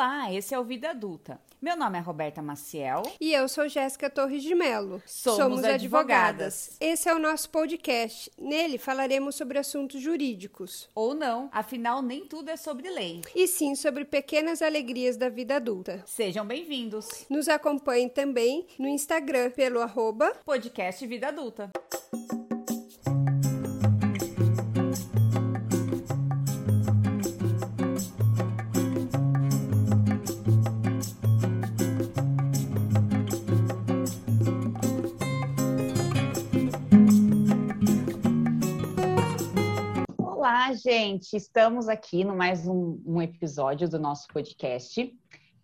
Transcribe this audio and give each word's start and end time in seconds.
Olá, 0.00 0.32
esse 0.32 0.54
é 0.54 0.58
o 0.58 0.64
Vida 0.64 0.88
Adulta. 0.92 1.38
Meu 1.60 1.76
nome 1.76 1.98
é 1.98 2.00
Roberta 2.00 2.40
Maciel. 2.40 3.02
E 3.20 3.34
eu 3.34 3.46
sou 3.46 3.68
Jéssica 3.68 4.08
Torres 4.08 4.42
de 4.42 4.54
Melo. 4.54 5.02
Somos, 5.04 5.38
Somos 5.38 5.58
advogadas. 5.62 5.74
advogadas. 5.74 6.76
Esse 6.80 7.10
é 7.10 7.14
o 7.14 7.18
nosso 7.18 7.50
podcast. 7.50 8.32
Nele 8.40 8.78
falaremos 8.78 9.34
sobre 9.34 9.58
assuntos 9.58 10.00
jurídicos. 10.00 10.88
Ou 10.94 11.12
não, 11.12 11.50
afinal, 11.52 12.00
nem 12.00 12.24
tudo 12.24 12.48
é 12.48 12.56
sobre 12.56 12.88
lei. 12.88 13.20
E 13.36 13.46
sim 13.46 13.74
sobre 13.74 14.06
pequenas 14.06 14.62
alegrias 14.62 15.18
da 15.18 15.28
vida 15.28 15.56
adulta. 15.56 16.02
Sejam 16.06 16.46
bem-vindos. 16.46 17.26
Nos 17.28 17.46
acompanhem 17.46 18.08
também 18.08 18.66
no 18.78 18.88
Instagram 18.88 19.50
pelo 19.50 19.82
arroba 19.82 20.32
podcast 20.46 21.06
Vida 21.06 21.28
Adulta. 21.28 21.70
Gente, 40.82 41.36
estamos 41.36 41.88
aqui 41.88 42.24
no 42.24 42.34
mais 42.34 42.66
um, 42.66 42.98
um, 43.04 43.20
episódio 43.20 43.86
do 43.86 43.98
nosso 43.98 44.26
podcast, 44.28 45.14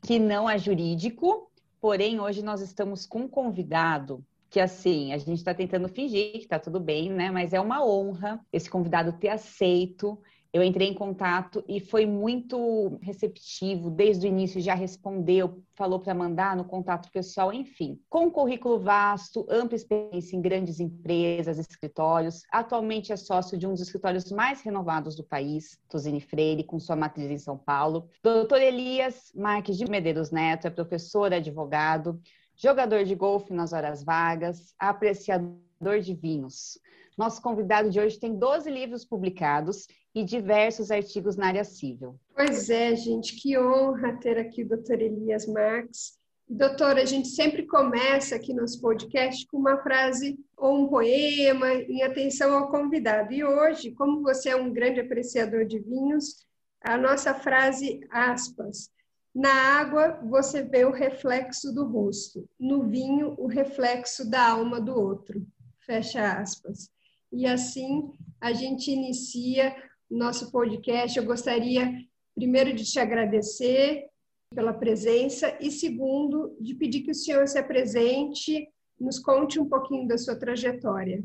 que 0.03 0.19
não 0.19 0.49
é 0.49 0.59
jurídico, 0.59 1.51
porém 1.81 2.21
hoje 2.21 2.43
nós 2.43 2.61
estamos 2.61 3.07
com 3.07 3.21
um 3.21 3.29
convidado 3.29 4.23
que, 4.51 4.61
assim, 4.61 5.15
a 5.15 5.19
gente 5.19 5.39
está 5.39 5.55
tentando 5.55 5.89
fingir 5.89 6.33
que 6.33 6.39
está 6.39 6.59
tudo 6.59 6.79
bem, 6.79 7.11
né? 7.11 7.31
Mas 7.31 7.55
é 7.55 7.61
uma 7.61 7.85
honra 7.85 8.39
esse 8.53 8.69
convidado 8.69 9.15
ter 9.15 9.31
aceito 9.31 10.21
eu 10.57 10.63
entrei 10.63 10.89
em 10.89 10.95
contato 10.95 11.63
e 11.69 11.81
foi 11.81 12.07
muito 12.07 12.99
receptivo, 13.03 13.91
desde 13.91 14.27
o 14.27 14.29
início 14.29 14.59
já 14.59 14.75
respondeu, 14.75 15.63
falou 15.75 16.01
para 16.01 16.15
mandar 16.15 16.57
no 16.57 16.65
contato 16.65 17.11
pessoal, 17.13 17.53
enfim. 17.53 18.01
Com 18.09 18.25
um 18.25 18.31
currículo 18.31 18.79
vasto, 18.79 19.47
ampla 19.51 19.77
experiência 19.77 20.35
em 20.35 20.41
grandes 20.41 20.81
empresas, 20.81 21.59
escritórios, 21.59 22.43
atualmente 22.51 23.13
é 23.13 23.17
sócio 23.17 23.59
de 23.59 23.67
um 23.67 23.73
dos 23.73 23.83
escritórios 23.83 24.33
mais 24.33 24.63
renovados 24.63 25.15
do 25.15 25.23
país, 25.23 25.79
Tuzini 25.91 26.23
Freire, 26.23 26.65
com 26.65 26.81
sua 26.81 26.97
matriz 26.97 27.31
em 27.31 27.39
São 27.39 27.59
Paulo. 27.59 28.09
Doutor 28.23 28.63
Elias 28.63 29.31
Marques 29.35 29.77
de 29.77 29.85
Medeiros 29.85 30.31
Neto 30.31 30.67
é 30.67 30.71
professor, 30.71 31.35
advogado, 31.35 32.19
jogador 32.57 33.05
de 33.05 33.15
golfe 33.15 33.53
nas 33.53 33.75
horas 33.75 34.03
vagas, 34.03 34.75
apreciador 34.79 36.01
de 36.01 36.15
vinhos. 36.15 36.79
Nosso 37.17 37.41
convidado 37.41 37.89
de 37.89 37.99
hoje 37.99 38.21
tem 38.21 38.39
12 38.39 38.71
livros 38.71 39.03
publicados 39.03 39.87
e 40.15 40.23
diversos 40.23 40.91
artigos 40.91 41.35
na 41.35 41.47
área 41.47 41.65
civil. 41.65 42.21
Pois 42.35 42.69
é, 42.69 42.95
gente, 42.95 43.37
que 43.41 43.59
honra 43.59 44.19
ter 44.21 44.39
aqui 44.39 44.63
o 44.63 44.69
doutor 44.69 45.01
Elias 45.01 45.47
Marques. 45.47 46.19
Doutor, 46.49 46.99
a 46.99 47.07
gente 47.07 47.29
sempre 47.29 47.67
começa 47.67 48.37
aqui 48.37 48.53
nosso 48.53 48.81
podcast 48.83 49.47
com 49.47 49.57
uma 49.57 49.83
frase 49.83 50.39
ou 50.57 50.85
um 50.85 50.89
poema 50.89 51.73
em 51.73 52.03
atenção 52.03 52.55
ao 52.55 52.71
convidado. 52.71 53.33
E 53.33 53.43
hoje, 53.43 53.93
como 53.93 54.23
você 54.23 54.51
é 54.51 54.57
um 54.57 54.71
grande 54.71 55.01
apreciador 55.01 55.65
de 55.65 55.79
vinhos, 55.79 56.47
a 56.83 56.99
nossa 56.99 57.35
frase, 57.35 57.99
aspas, 58.11 58.91
na 59.35 59.53
água 59.53 60.21
você 60.23 60.63
vê 60.63 60.85
o 60.85 60.93
reflexo 60.93 61.73
do 61.75 61.85
rosto, 61.85 62.49
no 62.61 62.85
vinho 62.89 63.35
o 63.39 63.47
reflexo 63.47 64.29
da 64.29 64.51
alma 64.51 64.81
do 64.81 64.95
outro. 64.95 65.45
Fecha 65.81 66.39
aspas. 66.39 66.91
E 67.37 67.45
assim 67.45 68.11
a 68.41 68.55
gente 68.55 68.91
inicia 68.91 69.77
nosso 70.11 70.51
podcast. 70.51 71.19
Eu 71.19 71.27
gostaria, 71.27 71.93
primeiro, 72.35 72.73
de 72.73 72.83
te 72.83 72.99
agradecer 72.99 74.07
pela 74.55 74.73
presença 74.73 75.55
e, 75.61 75.71
segundo, 75.71 76.57
de 76.59 76.75
pedir 76.75 77.03
que 77.03 77.11
o 77.11 77.15
senhor 77.15 77.47
se 77.47 77.59
apresente, 77.59 78.67
nos 78.99 79.19
conte 79.19 79.61
um 79.61 79.69
pouquinho 79.69 80.09
da 80.09 80.17
sua 80.17 80.35
trajetória. 80.35 81.23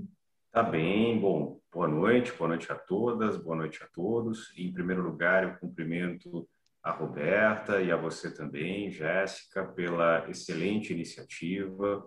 Tá 0.51 0.61
bem, 0.61 1.17
bom, 1.17 1.61
boa 1.71 1.87
noite, 1.87 2.33
boa 2.33 2.49
noite 2.49 2.69
a 2.69 2.75
todas, 2.75 3.37
boa 3.37 3.55
noite 3.55 3.81
a 3.81 3.87
todos. 3.87 4.51
Em 4.57 4.73
primeiro 4.73 5.01
lugar, 5.01 5.45
eu 5.45 5.59
cumprimento 5.61 6.45
a 6.83 6.91
Roberta 6.91 7.81
e 7.81 7.89
a 7.89 7.95
você 7.95 8.33
também, 8.33 8.91
Jéssica, 8.91 9.63
pela 9.63 10.29
excelente 10.29 10.91
iniciativa 10.91 12.03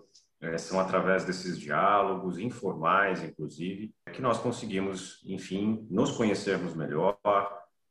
são 0.58 0.78
através 0.80 1.24
desses 1.24 1.58
diálogos 1.58 2.38
informais, 2.38 3.22
inclusive, 3.22 3.92
que 4.12 4.22
nós 4.22 4.38
conseguimos, 4.38 5.22
enfim, 5.24 5.86
nos 5.90 6.10
conhecermos 6.10 6.74
melhor, 6.74 7.18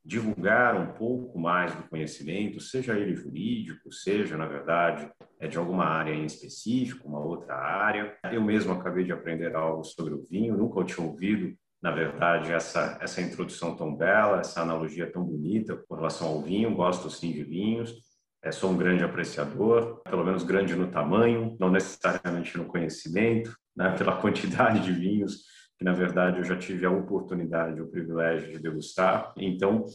divulgar 0.05 0.75
um 0.75 0.93
pouco 0.93 1.39
mais 1.39 1.73
do 1.73 1.83
conhecimento, 1.83 2.59
seja 2.59 2.97
ele 2.97 3.15
jurídico, 3.15 3.91
seja, 3.91 4.35
na 4.35 4.45
verdade, 4.45 5.09
é 5.39 5.47
de 5.47 5.57
alguma 5.57 5.85
área 5.85 6.13
em 6.13 6.25
específico, 6.25 7.07
uma 7.07 7.19
outra 7.19 7.55
área. 7.55 8.17
Eu 8.31 8.43
mesmo 8.43 8.73
acabei 8.73 9.05
de 9.05 9.13
aprender 9.13 9.55
algo 9.55 9.83
sobre 9.83 10.13
o 10.13 10.25
vinho, 10.29 10.57
nunca 10.57 10.83
tinha 10.83 11.05
ouvido, 11.05 11.55
na 11.81 11.91
verdade, 11.91 12.51
essa, 12.51 12.97
essa 13.01 13.21
introdução 13.21 13.75
tão 13.75 13.95
bela, 13.95 14.39
essa 14.39 14.61
analogia 14.61 15.11
tão 15.11 15.23
bonita 15.23 15.75
com 15.87 15.95
relação 15.95 16.27
ao 16.27 16.41
vinho, 16.41 16.75
gosto 16.75 17.09
sim 17.09 17.31
de 17.31 17.43
vinhos. 17.43 18.12
É, 18.43 18.51
sou 18.51 18.71
um 18.71 18.77
grande 18.77 19.05
apreciador, 19.05 20.01
pelo 20.03 20.25
menos 20.25 20.43
grande 20.43 20.75
no 20.75 20.87
tamanho, 20.87 21.55
não 21.57 21.71
necessariamente 21.71 22.57
no 22.57 22.65
conhecimento, 22.65 23.55
né, 23.73 23.91
pela 23.97 24.17
quantidade 24.17 24.81
de 24.81 24.91
vinhos 24.91 25.43
que, 25.77 25.85
na 25.85 25.93
verdade, 25.93 26.39
eu 26.39 26.43
já 26.43 26.57
tive 26.57 26.85
a 26.85 26.91
oportunidade, 26.91 27.81
o 27.81 27.87
privilégio 27.87 28.51
de 28.51 28.59
degustar. 28.59 29.33
Então, 29.37 29.85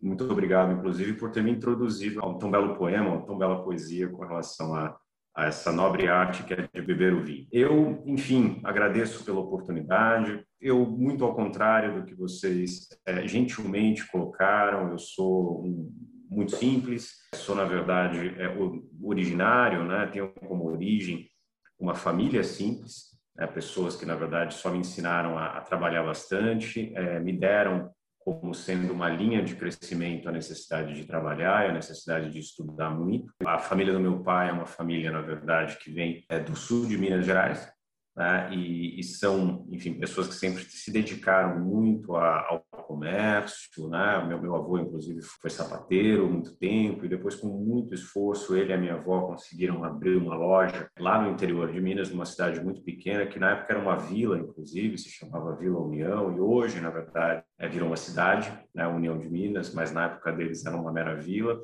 muito 0.00 0.24
obrigado, 0.24 0.72
inclusive, 0.72 1.12
por 1.12 1.30
ter 1.30 1.42
me 1.42 1.50
introduzido 1.50 2.20
a 2.22 2.26
um 2.26 2.38
tão 2.38 2.50
belo 2.50 2.76
poema, 2.76 3.10
uma 3.10 3.26
tão 3.26 3.36
bela 3.36 3.62
poesia 3.62 4.08
com 4.08 4.24
relação 4.24 4.74
a, 4.74 4.96
a 5.36 5.44
essa 5.44 5.70
nobre 5.70 6.08
arte 6.08 6.44
que 6.44 6.54
é 6.54 6.66
de 6.72 6.80
beber 6.80 7.12
o 7.12 7.22
vinho. 7.22 7.46
Eu, 7.52 8.02
enfim, 8.06 8.58
agradeço 8.64 9.22
pela 9.22 9.40
oportunidade. 9.40 10.42
Eu, 10.58 10.86
muito 10.86 11.24
ao 11.24 11.34
contrário 11.34 12.00
do 12.00 12.06
que 12.06 12.14
vocês 12.14 12.88
é, 13.04 13.28
gentilmente 13.28 14.10
colocaram, 14.10 14.92
eu 14.92 14.98
sou 14.98 15.62
um 15.62 15.92
muito 16.28 16.56
simples. 16.56 17.16
Sou, 17.34 17.54
na 17.54 17.64
verdade, 17.64 18.34
é, 18.38 18.54
originário, 19.02 19.84
né? 19.84 20.06
tenho 20.12 20.32
como 20.46 20.70
origem 20.70 21.28
uma 21.78 21.94
família 21.94 22.42
simples, 22.42 23.16
né? 23.36 23.46
pessoas 23.46 23.96
que, 23.96 24.04
na 24.04 24.14
verdade, 24.14 24.54
só 24.54 24.70
me 24.70 24.78
ensinaram 24.78 25.38
a, 25.38 25.58
a 25.58 25.60
trabalhar 25.60 26.02
bastante, 26.02 26.92
é, 26.94 27.18
me 27.20 27.32
deram 27.32 27.90
como 28.18 28.54
sendo 28.54 28.92
uma 28.92 29.08
linha 29.08 29.42
de 29.42 29.54
crescimento 29.54 30.28
a 30.28 30.32
necessidade 30.32 30.94
de 30.94 31.06
trabalhar 31.06 31.64
e 31.64 31.70
a 31.70 31.72
necessidade 31.72 32.30
de 32.30 32.38
estudar 32.38 32.90
muito. 32.90 33.32
A 33.44 33.58
família 33.58 33.92
do 33.92 34.00
meu 34.00 34.22
pai 34.22 34.50
é 34.50 34.52
uma 34.52 34.66
família, 34.66 35.10
na 35.10 35.22
verdade, 35.22 35.78
que 35.78 35.90
vem 35.90 36.24
é, 36.28 36.38
do 36.38 36.54
sul 36.54 36.86
de 36.86 36.98
Minas 36.98 37.24
Gerais, 37.24 37.72
né? 38.18 38.52
e, 38.52 38.98
e, 38.98 39.04
são, 39.04 39.64
enfim, 39.70 39.94
pessoas 39.94 40.26
que 40.26 40.34
sempre 40.34 40.64
se 40.64 40.90
dedicaram 40.90 41.60
muito 41.60 42.16
a, 42.16 42.48
ao 42.48 42.82
comércio, 42.82 43.88
né? 43.88 44.24
Meu, 44.26 44.42
meu 44.42 44.56
avô, 44.56 44.76
inclusive, 44.76 45.22
foi 45.22 45.48
sapateiro 45.48 46.28
muito 46.28 46.56
tempo 46.56 47.04
e 47.04 47.08
depois, 47.08 47.36
com 47.36 47.46
muito 47.46 47.94
esforço, 47.94 48.56
ele 48.56 48.70
e 48.70 48.72
a 48.72 48.76
minha 48.76 48.94
avó 48.94 49.20
conseguiram 49.28 49.84
abrir 49.84 50.16
uma 50.16 50.34
loja 50.34 50.90
lá 50.98 51.22
no 51.22 51.30
interior 51.30 51.70
de 51.70 51.80
Minas, 51.80 52.10
numa 52.10 52.26
cidade 52.26 52.60
muito 52.60 52.82
pequena, 52.82 53.24
que 53.24 53.38
na 53.38 53.52
época 53.52 53.74
era 53.74 53.80
uma 53.80 53.94
vila, 53.96 54.36
inclusive, 54.36 54.98
se 54.98 55.10
chamava 55.10 55.54
Vila 55.54 55.78
União 55.78 56.36
e 56.36 56.40
hoje, 56.40 56.80
na 56.80 56.90
verdade, 56.90 57.44
é, 57.56 57.68
virou 57.68 57.86
uma 57.86 57.96
cidade, 57.96 58.52
né? 58.74 58.84
União 58.88 59.16
de 59.16 59.30
Minas, 59.30 59.72
mas 59.72 59.92
na 59.92 60.06
época 60.06 60.32
deles 60.32 60.66
era 60.66 60.76
uma 60.76 60.90
mera 60.92 61.14
vila. 61.14 61.56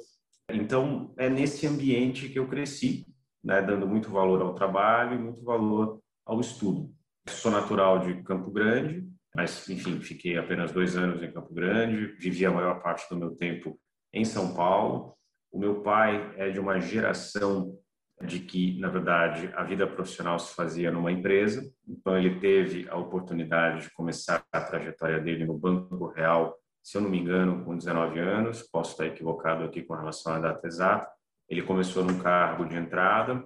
Então, 0.48 1.12
é 1.16 1.28
nesse 1.28 1.66
ambiente 1.66 2.28
que 2.28 2.38
eu 2.38 2.46
cresci, 2.46 3.08
né? 3.42 3.60
Dando 3.60 3.88
muito 3.88 4.08
valor 4.08 4.40
ao 4.40 4.54
trabalho 4.54 5.16
e 5.16 5.18
muito 5.18 5.42
valor 5.42 6.03
ao 6.24 6.40
estudo. 6.40 6.92
Sou 7.28 7.50
natural 7.50 8.00
de 8.00 8.22
Campo 8.22 8.50
Grande, 8.50 9.08
mas, 9.34 9.68
enfim, 9.68 10.00
fiquei 10.00 10.38
apenas 10.38 10.72
dois 10.72 10.96
anos 10.96 11.22
em 11.22 11.32
Campo 11.32 11.52
Grande, 11.52 12.14
vivi 12.18 12.46
a 12.46 12.50
maior 12.50 12.82
parte 12.82 13.08
do 13.08 13.16
meu 13.16 13.34
tempo 13.34 13.78
em 14.12 14.24
São 14.24 14.54
Paulo. 14.54 15.14
O 15.50 15.58
meu 15.58 15.82
pai 15.82 16.34
é 16.36 16.50
de 16.50 16.60
uma 16.60 16.80
geração 16.80 17.76
de 18.22 18.38
que, 18.40 18.78
na 18.78 18.88
verdade, 18.88 19.52
a 19.54 19.64
vida 19.64 19.86
profissional 19.86 20.38
se 20.38 20.54
fazia 20.54 20.90
numa 20.90 21.10
empresa, 21.10 21.68
então 21.86 22.16
ele 22.16 22.38
teve 22.38 22.88
a 22.88 22.96
oportunidade 22.96 23.82
de 23.82 23.92
começar 23.92 24.44
a 24.52 24.60
trajetória 24.60 25.20
dele 25.20 25.44
no 25.44 25.58
Banco 25.58 26.06
Real, 26.08 26.56
se 26.82 26.96
eu 26.96 27.00
não 27.00 27.08
me 27.08 27.18
engano, 27.18 27.64
com 27.64 27.76
19 27.76 28.20
anos, 28.20 28.62
posso 28.62 28.92
estar 28.92 29.06
equivocado 29.06 29.64
aqui 29.64 29.82
com 29.82 29.94
relação 29.94 30.34
à 30.34 30.38
data 30.38 30.66
exata. 30.66 31.10
Ele 31.48 31.62
começou 31.62 32.04
num 32.04 32.18
cargo 32.18 32.66
de 32.66 32.76
entrada, 32.76 33.42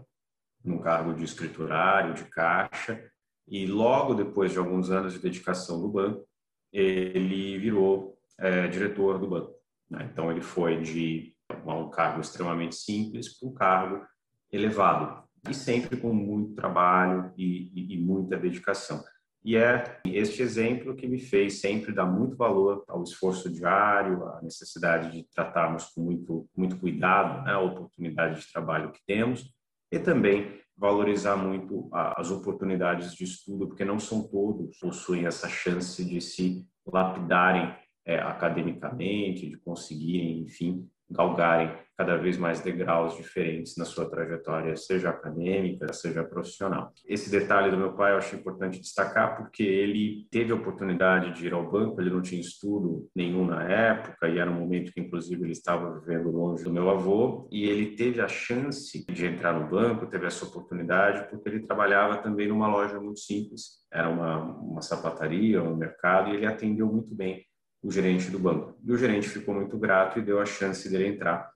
num 0.68 0.78
cargo 0.78 1.14
de 1.14 1.24
escriturário, 1.24 2.14
de 2.14 2.24
caixa, 2.24 3.02
e 3.46 3.66
logo 3.66 4.14
depois 4.14 4.52
de 4.52 4.58
alguns 4.58 4.90
anos 4.90 5.14
de 5.14 5.18
dedicação 5.18 5.80
no 5.80 5.88
banco, 5.88 6.28
ele 6.72 7.58
virou 7.58 8.18
é, 8.38 8.68
diretor 8.68 9.18
do 9.18 9.26
banco. 9.26 9.54
Né? 9.90 10.08
Então, 10.12 10.30
ele 10.30 10.42
foi 10.42 10.80
de 10.82 11.34
um 11.66 11.88
cargo 11.88 12.20
extremamente 12.20 12.76
simples 12.76 13.38
para 13.38 13.48
um 13.48 13.54
cargo 13.54 14.06
elevado, 14.52 15.26
e 15.48 15.54
sempre 15.54 15.96
com 15.96 16.12
muito 16.12 16.54
trabalho 16.54 17.32
e, 17.36 17.70
e, 17.74 17.94
e 17.94 17.98
muita 17.98 18.36
dedicação. 18.36 19.02
E 19.44 19.56
é 19.56 20.00
este 20.04 20.42
exemplo 20.42 20.94
que 20.94 21.06
me 21.06 21.18
fez 21.18 21.60
sempre 21.60 21.92
dar 21.92 22.04
muito 22.04 22.36
valor 22.36 22.84
ao 22.88 23.02
esforço 23.02 23.50
diário, 23.50 24.26
à 24.26 24.42
necessidade 24.42 25.12
de 25.12 25.26
tratarmos 25.30 25.86
com 25.86 26.02
muito, 26.02 26.46
muito 26.54 26.76
cuidado 26.76 27.44
né, 27.44 27.52
a 27.52 27.60
oportunidade 27.60 28.40
de 28.40 28.52
trabalho 28.52 28.92
que 28.92 29.00
temos 29.06 29.48
e 29.90 29.98
também 29.98 30.58
valorizar 30.76 31.36
muito 31.36 31.88
as 31.92 32.30
oportunidades 32.30 33.14
de 33.14 33.24
estudo, 33.24 33.66
porque 33.66 33.84
não 33.84 33.98
são 33.98 34.28
todos 34.28 34.78
possuem 34.78 35.26
essa 35.26 35.48
chance 35.48 36.04
de 36.04 36.20
se 36.20 36.64
lapidarem 36.86 37.74
é, 38.06 38.18
academicamente, 38.20 39.48
de 39.48 39.56
conseguirem, 39.58 40.42
enfim, 40.42 40.88
galgarem 41.10 41.76
cada 41.98 42.16
vez 42.16 42.38
mais 42.38 42.60
degraus 42.60 43.16
diferentes 43.16 43.76
na 43.76 43.84
sua 43.84 44.08
trajetória, 44.08 44.76
seja 44.76 45.10
acadêmica, 45.10 45.92
seja 45.92 46.22
profissional. 46.22 46.92
Esse 47.04 47.28
detalhe 47.28 47.72
do 47.72 47.76
meu 47.76 47.92
pai 47.94 48.12
eu 48.12 48.18
acho 48.18 48.36
importante 48.36 48.80
destacar 48.80 49.36
porque 49.36 49.64
ele 49.64 50.28
teve 50.30 50.52
a 50.52 50.54
oportunidade 50.54 51.32
de 51.34 51.46
ir 51.46 51.52
ao 51.52 51.68
banco, 51.68 52.00
ele 52.00 52.10
não 52.10 52.22
tinha 52.22 52.40
estudo 52.40 53.08
nenhum 53.12 53.44
na 53.44 53.64
época 53.64 54.28
e 54.28 54.38
era 54.38 54.48
um 54.48 54.60
momento 54.60 54.92
que 54.92 55.00
inclusive 55.00 55.42
ele 55.42 55.50
estava 55.50 55.98
vivendo 55.98 56.30
longe 56.30 56.62
do 56.62 56.72
meu 56.72 56.88
avô 56.88 57.48
e 57.50 57.68
ele 57.68 57.96
teve 57.96 58.20
a 58.20 58.28
chance 58.28 59.04
de 59.04 59.26
entrar 59.26 59.52
no 59.52 59.68
banco, 59.68 60.06
teve 60.06 60.24
essa 60.24 60.44
oportunidade 60.44 61.28
porque 61.28 61.48
ele 61.48 61.66
trabalhava 61.66 62.18
também 62.18 62.46
numa 62.46 62.68
loja 62.68 63.00
muito 63.00 63.18
simples, 63.18 63.84
era 63.92 64.08
uma, 64.08 64.44
uma 64.44 64.82
sapataria, 64.82 65.60
um 65.60 65.74
mercado 65.74 66.30
e 66.30 66.36
ele 66.36 66.46
atendeu 66.46 66.86
muito 66.86 67.12
bem 67.12 67.44
o 67.82 67.90
gerente 67.90 68.30
do 68.30 68.38
banco. 68.38 68.78
E 68.84 68.92
o 68.92 68.96
gerente 68.96 69.28
ficou 69.28 69.54
muito 69.54 69.76
grato 69.78 70.18
e 70.18 70.22
deu 70.22 70.40
a 70.40 70.46
chance 70.46 70.88
dele 70.88 71.08
entrar 71.08 71.50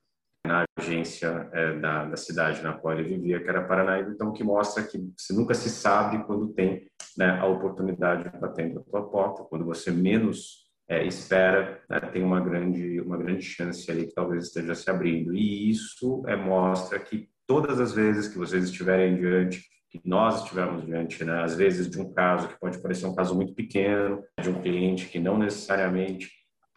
na 0.45 0.65
agência 0.77 1.49
é, 1.53 1.73
da, 1.79 2.05
da, 2.05 2.17
cidade 2.17 2.61
na 2.61 2.73
qual 2.73 2.93
ele 2.93 3.15
vivia, 3.15 3.41
que 3.41 3.49
era 3.49 3.63
Paranaíba, 3.63 4.11
então 4.11 4.33
que 4.33 4.43
mostra 4.43 4.83
que 4.83 4.97
você 5.17 5.33
nunca 5.33 5.53
se 5.53 5.69
sabe 5.69 6.23
quando 6.25 6.53
tem 6.53 6.85
né, 7.17 7.39
a 7.39 7.45
oportunidade 7.45 8.29
batendo 8.39 8.79
a 8.79 8.83
tua 8.83 9.09
porta, 9.09 9.43
quando 9.43 9.63
você 9.63 9.89
menos 9.89 10.63
é, 10.89 11.05
espera, 11.05 11.81
né, 11.89 11.99
tem 11.99 12.23
uma 12.23 12.41
grande 12.41 12.99
uma 12.99 13.17
grande 13.17 13.41
chance 13.41 13.89
ali 13.89 14.07
que 14.07 14.13
talvez 14.13 14.45
esteja 14.45 14.75
se 14.75 14.89
abrindo. 14.89 15.33
E 15.33 15.69
isso 15.69 16.23
é, 16.27 16.35
mostra 16.35 16.99
que 16.99 17.29
todas 17.47 17.79
as 17.79 17.93
vezes 17.93 18.27
que 18.27 18.37
vocês 18.37 18.65
estiverem 18.65 19.15
diante 19.15 19.63
que 19.93 20.01
nós 20.03 20.41
estivemos 20.41 20.83
diante, 20.83 21.23
né, 21.23 21.43
às 21.43 21.55
vezes, 21.55 21.87
de 21.87 22.01
um 22.01 22.11
caso 22.11 22.47
que 22.47 22.59
pode 22.59 22.81
parecer 22.81 23.05
um 23.05 23.13
caso 23.13 23.35
muito 23.35 23.53
pequeno, 23.53 24.23
de 24.41 24.49
um 24.49 24.59
cliente 24.59 25.05
que 25.05 25.19
não 25.19 25.37
necessariamente 25.37 26.31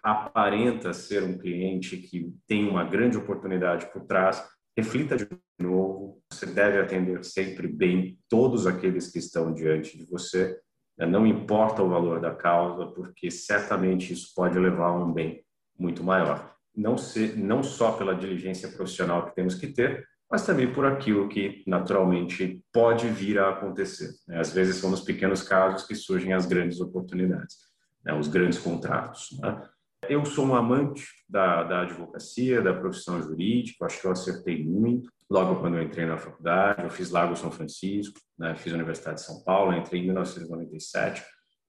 aparenta 0.06 0.92
ser 0.92 1.24
um 1.24 1.36
cliente 1.36 1.96
que 1.96 2.32
tem 2.46 2.68
uma 2.68 2.84
grande 2.84 3.18
oportunidade 3.18 3.90
por 3.92 4.04
trás, 4.04 4.40
reflita 4.76 5.16
de 5.16 5.28
novo. 5.58 6.22
Você 6.32 6.46
deve 6.46 6.78
atender 6.78 7.24
sempre 7.24 7.66
bem 7.66 8.16
todos 8.28 8.68
aqueles 8.68 9.10
que 9.10 9.18
estão 9.18 9.52
diante 9.52 9.98
de 9.98 10.06
você, 10.06 10.56
né? 10.96 11.06
não 11.06 11.26
importa 11.26 11.82
o 11.82 11.88
valor 11.88 12.20
da 12.20 12.32
causa, 12.32 12.86
porque 12.86 13.32
certamente 13.32 14.12
isso 14.12 14.32
pode 14.32 14.56
levar 14.56 14.90
a 14.90 15.04
um 15.04 15.12
bem 15.12 15.44
muito 15.76 16.04
maior. 16.04 16.54
Não, 16.72 16.96
se, 16.96 17.32
não 17.36 17.64
só 17.64 17.90
pela 17.90 18.14
diligência 18.14 18.68
profissional 18.68 19.26
que 19.26 19.34
temos 19.34 19.56
que 19.56 19.66
ter, 19.66 20.06
mas 20.30 20.46
também 20.46 20.72
por 20.72 20.86
aquilo 20.86 21.28
que 21.28 21.64
naturalmente 21.66 22.62
pode 22.72 23.08
vir 23.08 23.40
a 23.40 23.50
acontecer. 23.50 24.10
Né? 24.28 24.38
Às 24.38 24.52
vezes 24.52 24.76
são 24.76 24.88
nos 24.88 25.00
pequenos 25.00 25.42
casos 25.42 25.84
que 25.84 25.96
surgem 25.96 26.32
as 26.32 26.46
grandes 26.46 26.80
oportunidades, 26.80 27.56
né? 28.04 28.14
os 28.14 28.28
grandes 28.28 28.58
contratos. 28.60 29.36
Né? 29.40 29.68
Eu 30.08 30.24
sou 30.24 30.46
um 30.46 30.54
amante 30.54 31.04
da, 31.28 31.62
da 31.64 31.82
advocacia, 31.82 32.62
da 32.62 32.74
profissão 32.74 33.20
jurídica, 33.22 33.86
acho 33.86 34.00
que 34.00 34.06
eu 34.06 34.12
acertei 34.12 34.64
muito. 34.64 35.10
Logo 35.28 35.60
quando 35.60 35.76
eu 35.76 35.82
entrei 35.82 36.06
na 36.06 36.16
faculdade, 36.16 36.84
eu 36.84 36.90
fiz 36.90 37.10
Lago 37.10 37.36
São 37.36 37.50
Francisco, 37.50 38.18
né? 38.38 38.54
fiz 38.54 38.72
a 38.72 38.76
Universidade 38.76 39.20
de 39.20 39.26
São 39.26 39.42
Paulo, 39.42 39.72
entrei 39.72 40.00
em 40.00 40.04
1997, 40.04 41.24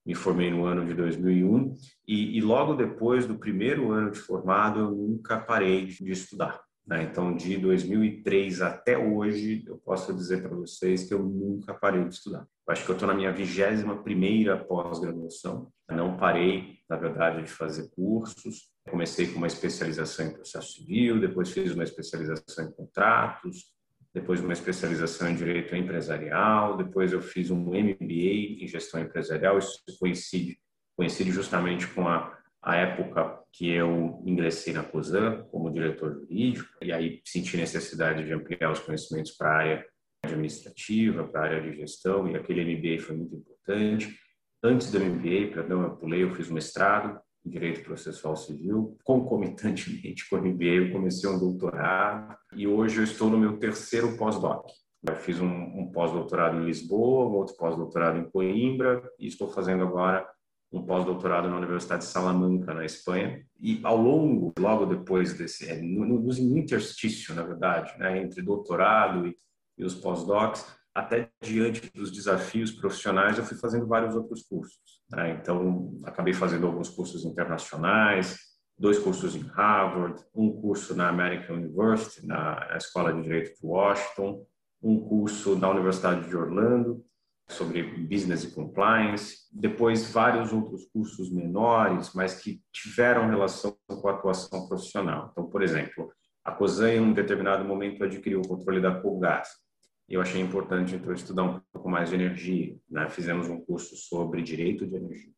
me 0.05 0.13
formei 0.13 0.51
no 0.51 0.65
ano 0.65 0.85
de 0.85 0.93
2001 0.93 1.75
e, 2.07 2.37
e 2.37 2.41
logo 2.41 2.75
depois 2.75 3.25
do 3.25 3.37
primeiro 3.37 3.91
ano 3.91 4.11
de 4.11 4.19
formado 4.19 4.79
eu 4.79 4.91
nunca 4.91 5.39
parei 5.39 5.85
de 5.85 6.11
estudar. 6.11 6.61
Né? 6.87 7.03
Então, 7.03 7.35
de 7.35 7.57
2003 7.57 8.61
até 8.61 8.97
hoje, 8.97 9.63
eu 9.67 9.77
posso 9.77 10.13
dizer 10.13 10.41
para 10.41 10.55
vocês 10.55 11.03
que 11.03 11.13
eu 11.13 11.21
nunca 11.21 11.73
parei 11.73 12.03
de 12.05 12.13
estudar. 12.13 12.47
Eu 12.65 12.71
acho 12.71 12.85
que 12.85 12.91
eu 12.91 12.93
estou 12.93 13.07
na 13.07 13.13
minha 13.13 13.33
vigésima 13.33 14.01
primeira 14.01 14.57
pós-graduação. 14.57 15.69
Não 15.89 16.15
parei, 16.15 16.76
na 16.89 16.95
verdade, 16.95 17.43
de 17.43 17.49
fazer 17.49 17.89
cursos. 17.89 18.69
Comecei 18.89 19.27
com 19.27 19.37
uma 19.37 19.47
especialização 19.47 20.27
em 20.27 20.33
processo 20.33 20.73
civil, 20.73 21.19
depois 21.19 21.51
fiz 21.51 21.73
uma 21.73 21.83
especialização 21.83 22.65
em 22.65 22.71
contratos, 22.71 23.65
depois 24.13 24.41
uma 24.41 24.53
especialização 24.53 25.29
em 25.29 25.35
direito 25.35 25.75
empresarial, 25.75 26.77
depois 26.77 27.11
eu 27.11 27.21
fiz 27.21 27.51
um 27.51 27.59
MBA 27.59 28.63
em 28.63 28.67
gestão 28.67 29.01
empresarial. 29.01 29.57
Isso 29.57 29.83
coincide, 29.99 30.57
coincide 30.95 31.31
justamente 31.31 31.87
com 31.87 32.07
a 32.07 32.37
a 32.67 32.75
época 32.75 33.39
que 33.51 33.69
eu 33.69 34.21
ingressei 34.25 34.73
na 34.73 34.83
COSAN 34.83 35.43
como 35.51 35.71
diretor 35.71 36.13
jurídico, 36.13 36.69
e 36.81 36.91
aí 36.91 37.21
senti 37.23 37.55
necessidade 37.55 38.25
de 38.25 38.33
ampliar 38.33 38.71
os 38.71 38.79
conhecimentos 38.79 39.31
para 39.31 39.49
a 39.49 39.57
área 39.57 39.85
administrativa, 40.21 41.25
para 41.25 41.39
a 41.39 41.43
área 41.45 41.61
de 41.61 41.77
gestão, 41.77 42.29
e 42.29 42.35
aquele 42.35 42.75
MBA 42.75 43.01
foi 43.01 43.15
muito 43.15 43.35
importante. 43.35 44.19
Antes 44.67 44.91
do 44.91 44.99
MBA, 44.99 45.53
perdão, 45.53 45.81
eu 45.81 45.91
pulei, 45.91 46.23
eu 46.23 46.35
fiz 46.35 46.49
mestrado 46.49 47.17
em 47.45 47.49
Direito 47.49 47.85
Processual 47.85 48.35
Civil. 48.35 48.97
Concomitantemente 49.01 50.29
com 50.29 50.35
o 50.35 50.41
MBA, 50.41 50.65
eu 50.65 50.91
comecei 50.91 51.29
um 51.29 51.39
doutorado, 51.39 52.35
e 52.53 52.67
hoje 52.67 52.97
eu 52.97 53.05
estou 53.05 53.29
no 53.29 53.37
meu 53.37 53.57
terceiro 53.59 54.17
pós-doc. 54.17 54.67
Eu 55.07 55.15
fiz 55.15 55.39
um, 55.39 55.47
um 55.47 55.89
pós-doutorado 55.89 56.57
em 56.57 56.65
Lisboa, 56.65 57.29
um 57.29 57.35
outro 57.35 57.55
pós-doutorado 57.55 58.17
em 58.17 58.29
Coimbra, 58.29 59.09
e 59.17 59.27
estou 59.27 59.47
fazendo 59.47 59.83
agora 59.83 60.27
um 60.69 60.83
pós-doutorado 60.83 61.47
na 61.47 61.55
Universidade 61.55 62.03
de 62.03 62.09
Salamanca, 62.09 62.73
na 62.73 62.83
Espanha. 62.83 63.41
E 63.61 63.79
ao 63.85 63.95
longo, 63.95 64.51
logo 64.59 64.85
depois 64.85 65.31
desse, 65.31 65.69
é, 65.69 65.81
no, 65.81 66.03
no, 66.05 66.19
no 66.19 66.57
interstício, 66.57 67.33
na 67.33 67.43
verdade, 67.43 67.97
né, 67.97 68.21
entre 68.21 68.41
doutorado 68.41 69.27
e, 69.27 69.37
e 69.77 69.85
os 69.85 69.95
pós-docs, 69.95 70.65
até 70.97 71.29
diante 71.43 71.91
dos 71.93 72.11
desafios 72.11 72.71
profissionais, 72.71 73.37
eu 73.37 73.45
fui 73.45 73.55
fazendo 73.55 73.85
vários 73.85 74.15
outros 74.15 74.41
cursos. 74.41 74.79
Né? 75.11 75.37
Então, 75.39 75.95
acabei 76.03 76.33
fazendo 76.33 76.65
alguns 76.65 76.89
cursos 76.89 77.23
internacionais, 77.23 78.35
dois 78.75 78.97
cursos 78.97 79.35
em 79.35 79.43
Harvard, 79.43 80.19
um 80.33 80.59
curso 80.59 80.95
na 80.95 81.07
American 81.07 81.57
University, 81.57 82.25
na, 82.25 82.75
Escola 82.75 83.13
de 83.13 83.21
Direito 83.21 83.61
de 83.61 83.63
Washington, 83.63 84.43
um 84.81 84.99
curso 84.99 85.55
na 85.55 85.69
Universidade 85.69 86.27
de 86.27 86.35
Orlando, 86.35 87.05
sobre 87.47 87.83
business 87.83 88.43
e 88.43 88.51
compliance, 88.51 89.47
depois 89.51 90.11
vários 90.11 90.51
outros 90.51 90.85
cursos 90.85 91.31
menores, 91.31 92.11
mas 92.15 92.41
que 92.41 92.59
tiveram 92.73 93.29
relação 93.29 93.77
com 93.87 94.07
a 94.07 94.13
atuação 94.13 94.67
profissional. 94.67 95.29
Então, 95.31 95.47
por 95.47 95.61
exemplo, 95.61 96.11
a 96.43 96.51
COSAN 96.51 96.93
em 96.93 96.99
um 96.99 97.13
determinado 97.13 97.63
momento 97.63 98.03
adquiriu 98.03 98.41
o 98.41 98.47
controle 98.47 98.81
da 98.81 98.99
Colgás. 98.99 99.66
Eu 100.09 100.21
achei 100.21 100.41
importante 100.41 100.95
então 100.95 101.11
estudar 101.11 101.43
um 101.43 101.59
pouco 101.73 101.89
mais 101.89 102.09
de 102.09 102.15
energia, 102.15 102.77
né? 102.89 103.09
Fizemos 103.09 103.49
um 103.49 103.59
curso 103.59 103.95
sobre 103.95 104.41
direito 104.41 104.87
de 104.87 104.95
energia. 104.95 105.33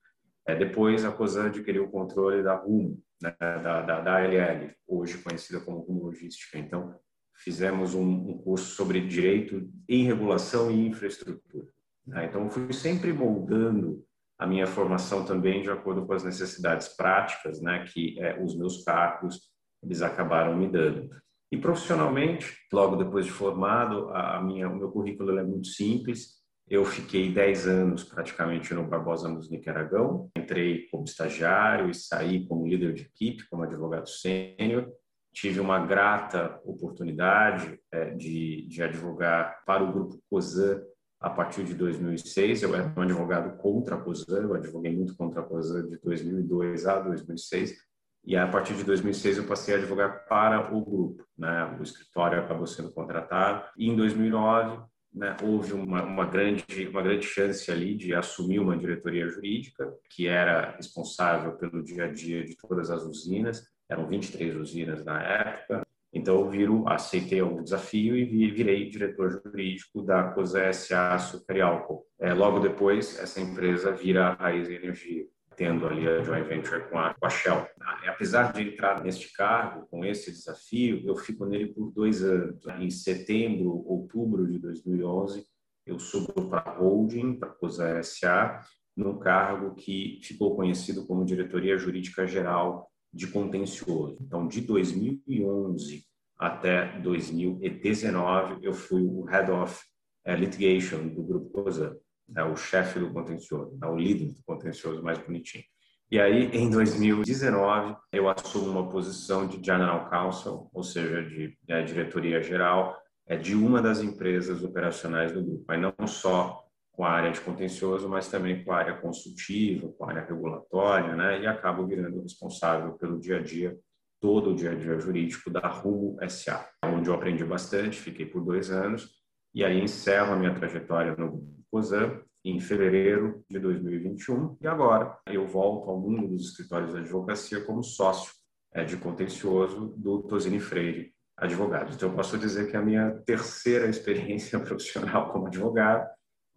É, 0.48 0.56
depois 0.56 1.06
a 1.06 1.12
COSAN 1.12 1.48
adquiriu 1.48 1.86
o 1.86 1.92
controle 1.92 2.44
da 2.44 2.56
Rumo, 2.56 3.02
né? 3.22 3.36
da, 3.40 3.82
da, 3.82 4.02
da 4.02 4.16
ALL, 4.16 4.72
hoje 4.88 5.18
conhecida 5.20 5.60
como 5.60 5.80
Rumo 5.80 6.06
Logística. 6.06 6.58
Então, 6.58 6.96
fizemos 7.36 7.94
um, 7.96 8.04
um 8.04 8.38
curso 8.38 8.76
sobre 8.76 9.06
direito 9.06 9.70
em 9.88 10.04
regulação 10.04 10.72
e 10.72 10.88
infraestrutura. 10.88 11.68
Né? 12.06 12.26
Então, 12.26 12.50
fui 12.50 12.74
sempre 12.74 13.14
moldando 13.14 14.04
a 14.40 14.48
minha 14.48 14.66
formação 14.66 15.26
também 15.26 15.62
de 15.62 15.70
acordo 15.70 16.06
com 16.06 16.14
as 16.14 16.24
necessidades 16.24 16.88
práticas 16.88 17.62
né, 17.62 17.86
que 17.86 18.20
é, 18.20 18.42
os 18.42 18.58
meus 18.58 18.84
cargos 18.84 19.52
eles 19.84 20.02
acabaram 20.02 20.58
me 20.58 20.68
dando. 20.68 21.10
E 21.52 21.58
profissionalmente, 21.58 22.56
logo 22.72 22.96
depois 22.96 23.26
de 23.26 23.32
formado, 23.32 24.10
a 24.10 24.40
minha, 24.42 24.70
o 24.70 24.76
meu 24.76 24.92
currículo 24.92 25.38
é 25.38 25.44
muito 25.44 25.68
simples. 25.68 26.40
Eu 26.70 26.86
fiquei 26.86 27.34
10 27.34 27.68
anos 27.68 28.04
praticamente 28.04 28.72
no 28.76 28.88
Barbosa 28.88 29.28
Musnick 29.28 29.68
Aragão. 29.68 30.30
Entrei 30.38 30.88
como 30.92 31.06
estagiário 31.06 31.90
e 31.90 31.96
saí 31.96 32.46
como 32.46 32.68
líder 32.68 32.94
de 32.94 33.02
equipe, 33.02 33.50
como 33.50 33.64
advogado 33.64 34.08
sênior. 34.08 34.88
Tive 35.34 35.60
uma 35.60 35.84
grata 35.84 36.62
oportunidade 36.64 37.80
é, 37.92 38.12
de, 38.12 38.68
de 38.68 38.84
advogar 38.84 39.64
para 39.66 39.84
o 39.84 39.92
grupo 39.92 40.22
COSAN 40.30 40.84
a 41.20 41.30
partir 41.32 41.64
de 41.64 41.74
2006. 41.74 42.62
Eu 42.62 42.76
era 42.76 42.94
um 42.96 43.02
advogado 43.02 43.58
contra 43.58 43.96
a 43.96 44.00
COSAN, 44.00 44.44
eu 44.44 44.54
advoguei 44.54 44.96
muito 44.96 45.16
contra 45.18 45.42
a 45.42 45.44
COSAN 45.44 45.88
de 45.88 45.98
2002 45.98 46.86
a 46.86 47.00
2006. 47.00 47.89
E 48.26 48.36
a 48.36 48.48
partir 48.48 48.74
de 48.74 48.84
2006 48.84 49.38
eu 49.38 49.48
passei 49.48 49.76
a 49.76 49.78
advogar 49.78 50.26
para 50.28 50.74
o 50.74 50.84
grupo, 50.84 51.26
né? 51.38 51.78
O 51.80 51.84
escritório 51.84 52.40
acabou 52.40 52.68
sendo 52.68 52.92
contratado. 52.92 53.66
E 53.78 53.90
em 53.90 53.96
2009 53.96 54.80
né, 55.14 55.36
houve 55.42 55.74
uma, 55.74 56.04
uma, 56.04 56.26
grande, 56.26 56.88
uma 56.88 57.02
grande 57.02 57.26
chance 57.26 57.72
ali 57.72 57.96
de 57.96 58.14
assumir 58.14 58.60
uma 58.60 58.78
diretoria 58.78 59.28
jurídica, 59.28 59.92
que 60.10 60.28
era 60.28 60.76
responsável 60.76 61.54
pelo 61.54 61.84
dia 61.84 62.06
a 62.06 62.12
dia 62.12 62.44
de 62.44 62.56
todas 62.56 62.92
as 62.92 63.04
usinas, 63.04 63.64
eram 63.90 64.08
23 64.08 64.56
usinas 64.56 65.04
na 65.04 65.22
época, 65.22 65.82
Então, 66.14 66.40
eu 66.40 66.50
viro, 66.50 66.88
aceitei 66.88 67.42
o 67.42 67.62
desafio 67.62 68.16
e 68.16 68.52
virei 68.52 68.90
diretor 68.90 69.32
jurídico 69.32 70.02
da 70.04 70.32
COSA 70.32 70.74
SA 70.74 71.18
Álcool. 71.64 72.06
É, 72.20 72.34
logo 72.34 72.60
depois, 72.60 73.20
essa 73.20 73.40
empresa 73.40 73.92
vira 73.92 74.28
a 74.28 74.34
Raiz 74.34 74.70
Energia, 74.70 75.26
tendo 75.60 75.86
ali 75.86 76.08
a 76.08 76.24
joint 76.24 76.48
venture 76.48 76.90
com 76.90 76.98
a, 76.98 77.14
com 77.14 77.26
a 77.26 77.30
Shell. 77.30 77.68
Apesar 78.08 78.54
de 78.54 78.62
entrar 78.62 79.04
neste 79.04 79.34
cargo, 79.34 79.86
com 79.88 80.06
esse 80.06 80.32
desafio, 80.32 81.04
eu 81.06 81.18
fico 81.18 81.46
nele 81.46 81.74
por 81.74 81.92
dois 81.92 82.24
anos. 82.24 82.66
Em 82.80 82.90
setembro, 82.90 83.84
outubro 83.86 84.48
de 84.48 84.58
2011, 84.58 85.46
eu 85.86 86.00
subo 86.00 86.50
para 86.50 86.72
a 86.72 86.78
holding, 86.78 87.34
para 87.34 87.50
a 87.50 87.52
COSA 87.52 88.02
SA, 88.04 88.62
num 88.96 89.20
cargo 89.20 89.76
que 89.76 90.22
ficou 90.24 90.56
conhecido 90.56 91.06
como 91.06 91.26
Diretoria 91.26 91.78
Jurídica 91.78 92.26
Geral 92.26 92.90
de 93.14 93.28
contencioso. 93.28 94.18
Então, 94.22 94.48
de 94.48 94.62
2011 94.62 96.06
até 96.38 96.98
2019, 97.02 98.66
eu 98.66 98.72
fui 98.72 99.04
o 99.04 99.24
Head 99.24 99.52
of 99.52 99.78
eh, 100.24 100.38
Litigation 100.38 101.06
do 101.10 101.22
Grupo 101.22 101.50
COSA, 101.50 102.00
é 102.36 102.44
o 102.44 102.56
chefe 102.56 103.00
do 103.00 103.12
contencioso, 103.12 103.78
é 103.82 103.88
o 103.88 103.96
líder 103.96 104.34
do 104.34 104.44
contencioso 104.46 105.02
mais 105.04 105.18
bonitinho. 105.20 105.64
E 106.12 106.20
aí, 106.20 106.46
em 106.54 106.70
2019, 106.70 107.96
eu 108.12 108.28
assumo 108.28 108.72
uma 108.72 108.90
posição 108.90 109.46
de 109.46 109.64
General 109.64 110.10
Counsel, 110.10 110.68
ou 110.74 110.84
seja, 110.84 111.24
de 111.24 111.56
é, 111.68 111.84
diretoria 111.84 112.42
geral, 112.42 112.98
é 113.28 113.38
de 113.38 113.54
uma 113.54 113.80
das 113.80 114.02
empresas 114.02 114.64
operacionais 114.64 115.32
do 115.32 115.44
grupo, 115.44 115.66
mas 115.68 115.80
não 115.80 116.08
só 116.08 116.66
com 116.92 117.06
a 117.06 117.12
área 117.12 117.32
de 117.32 117.40
contencioso, 117.42 118.10
mas 118.10 118.28
também 118.28 118.64
com 118.64 118.72
a 118.72 118.78
área 118.78 118.98
consultiva, 118.98 119.88
com 119.88 120.04
a 120.04 120.10
área 120.10 120.26
regulatória, 120.26 121.16
né? 121.16 121.42
E 121.42 121.48
acabo 121.48 121.86
virando 121.86 122.22
responsável 122.22 122.94
pelo 122.94 123.20
dia 123.20 123.38
a 123.38 123.42
dia, 123.42 123.78
todo 124.20 124.50
o 124.50 124.56
dia 124.56 124.72
a 124.72 124.76
dia 124.76 125.00
jurídico 125.00 125.50
da 125.52 125.68
Rumo 125.68 126.18
SA, 126.28 126.68
onde 126.84 127.08
eu 127.08 127.14
aprendi 127.14 127.46
bastante, 127.46 128.00
fiquei 128.00 128.26
por 128.26 128.44
dois 128.44 128.72
anos, 128.72 129.12
e 129.54 129.64
aí 129.64 129.80
encerro 129.80 130.34
a 130.34 130.36
minha 130.36 130.54
trajetória 130.54 131.16
no 131.16 131.59
COSAM 131.72 132.22
em 132.44 132.60
fevereiro 132.60 133.44
de 133.50 133.60
2021, 133.60 134.58
e 134.62 134.68
agora 134.68 135.18
eu 135.28 135.46
volto 135.46 135.90
ao 135.90 136.00
mundo 136.00 136.28
dos 136.28 136.50
escritórios 136.50 136.94
de 136.94 137.00
advocacia 137.00 137.64
como 137.66 137.84
sócio 137.84 138.32
é, 138.74 138.84
de 138.84 138.98
contencioso 138.98 139.94
do 139.98 140.24
Tosini 140.24 140.60
Freire 140.60 141.14
Advogados. 141.38 141.96
Então, 141.96 142.10
eu 142.10 142.16
posso 142.16 142.38
dizer 142.38 142.70
que 142.70 142.76
é 142.76 142.80
a 142.80 142.86
minha 142.86 143.12
terceira 143.26 143.88
experiência 143.88 144.60
profissional 144.60 145.32
como 145.32 145.48
advogado, 145.48 146.08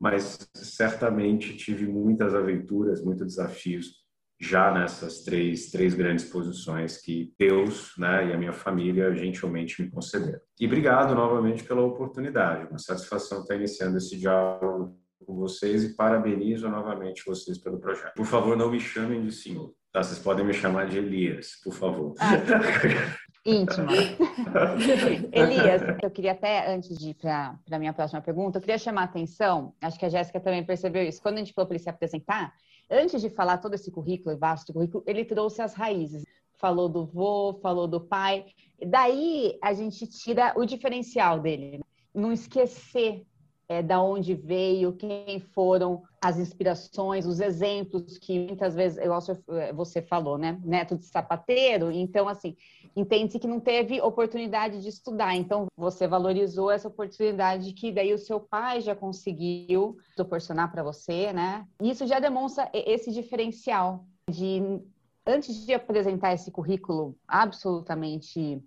mas 0.01 0.49
certamente 0.55 1.57
tive 1.57 1.87
muitas 1.87 2.35
aventuras, 2.35 3.03
muitos 3.03 3.27
desafios 3.27 4.03
já 4.41 4.73
nessas 4.75 5.23
três, 5.23 5.71
três 5.71 5.95
grandes 5.95 6.25
posições 6.25 7.01
que 7.01 7.33
Deus 7.39 7.93
né, 7.97 8.29
e 8.29 8.33
a 8.33 8.37
minha 8.37 8.53
família 8.53 9.15
gentilmente 9.15 9.81
me 9.81 9.89
concederam. 9.89 10.41
E 10.59 10.67
obrigado 10.67 11.15
novamente 11.15 11.63
pela 11.63 11.83
oportunidade. 11.83 12.69
Uma 12.69 12.79
satisfação 12.79 13.43
estar 13.43 13.55
iniciando 13.55 13.99
esse 13.99 14.19
diálogo 14.19 14.99
com 15.25 15.35
vocês 15.35 15.85
e 15.85 15.95
parabenizo 15.95 16.69
novamente 16.69 17.25
vocês 17.25 17.59
pelo 17.59 17.79
projeto. 17.79 18.15
Por 18.15 18.27
favor, 18.27 18.57
não 18.57 18.71
me 18.71 18.81
chamem 18.81 19.23
de 19.23 19.33
senhor. 19.33 19.75
Tá? 19.93 20.03
Vocês 20.03 20.19
podem 20.19 20.45
me 20.45 20.55
chamar 20.55 20.87
de 20.87 20.99
Elias, 20.99 21.61
por 21.63 21.75
favor. 21.75 22.15
Ah, 22.19 22.33
íntima. 23.45 23.93
Elias, 25.33 25.83
eu 26.03 26.11
queria 26.11 26.33
até, 26.33 26.75
antes 26.75 26.97
de 26.97 27.11
ir 27.11 27.15
para 27.15 27.59
a 27.71 27.79
minha 27.79 27.93
próxima 27.93 28.23
pergunta, 28.23 28.57
eu 28.57 28.61
queria 28.63 28.79
chamar 28.79 29.03
a 29.03 29.05
atenção, 29.05 29.75
acho 29.81 29.99
que 29.99 30.07
a 30.07 30.09
Jéssica 30.09 30.41
também 30.41 30.65
percebeu 30.65 31.03
isso, 31.03 31.21
quando 31.21 31.37
a 31.37 31.39
gente 31.39 31.53
falou 31.53 31.67
para 31.67 31.77
ele 31.77 31.83
se 31.83 31.91
apresentar, 31.91 32.55
antes 32.91 33.21
de 33.21 33.29
falar 33.29 33.59
todo 33.59 33.75
esse 33.75 33.91
currículo, 33.91 34.39
vasto 34.39 34.73
currículo, 34.73 35.05
ele 35.07 35.25
trouxe 35.25 35.61
as 35.61 35.75
raízes. 35.75 36.25
Falou 36.59 36.89
do 36.89 37.05
vô, 37.05 37.59
falou 37.61 37.89
do 37.89 38.01
pai. 38.01 38.47
Daí 38.87 39.59
a 39.61 39.73
gente 39.73 40.07
tira 40.07 40.55
o 40.57 40.65
diferencial 40.65 41.41
dele. 41.41 41.81
Não 42.15 42.33
esquecer 42.33 43.27
é, 43.73 43.83
da 43.83 44.03
onde 44.03 44.35
veio, 44.35 44.93
quem 44.93 45.41
foram 45.41 46.03
as 46.21 46.39
inspirações, 46.39 47.25
os 47.25 47.41
exemplos 47.41 48.19
que 48.19 48.39
muitas 48.39 48.75
vezes, 48.75 48.99
é, 48.99 49.73
você 49.73 50.03
falou, 50.03 50.37
né? 50.37 50.61
Neto 50.63 50.97
de 50.97 51.07
sapateiro, 51.07 51.91
então, 51.91 52.29
assim, 52.29 52.55
entende-se 52.95 53.39
que 53.39 53.47
não 53.47 53.59
teve 53.59 53.99
oportunidade 54.01 54.83
de 54.83 54.89
estudar, 54.89 55.35
então 55.35 55.67
você 55.75 56.07
valorizou 56.07 56.71
essa 56.71 56.89
oportunidade 56.89 57.73
que 57.73 57.91
daí 57.91 58.13
o 58.13 58.19
seu 58.19 58.39
pai 58.39 58.83
já 58.83 58.95
conseguiu 58.95 59.97
proporcionar 60.15 60.71
para 60.71 60.83
você, 60.83 61.33
né? 61.33 61.67
Isso 61.81 62.07
já 62.07 62.21
demonstra 62.21 62.71
esse 62.75 63.11
diferencial 63.11 64.05
de, 64.31 64.61
antes 65.27 65.65
de 65.65 65.73
apresentar 65.73 66.35
esse 66.35 66.51
currículo 66.51 67.17
absolutamente 67.27 68.63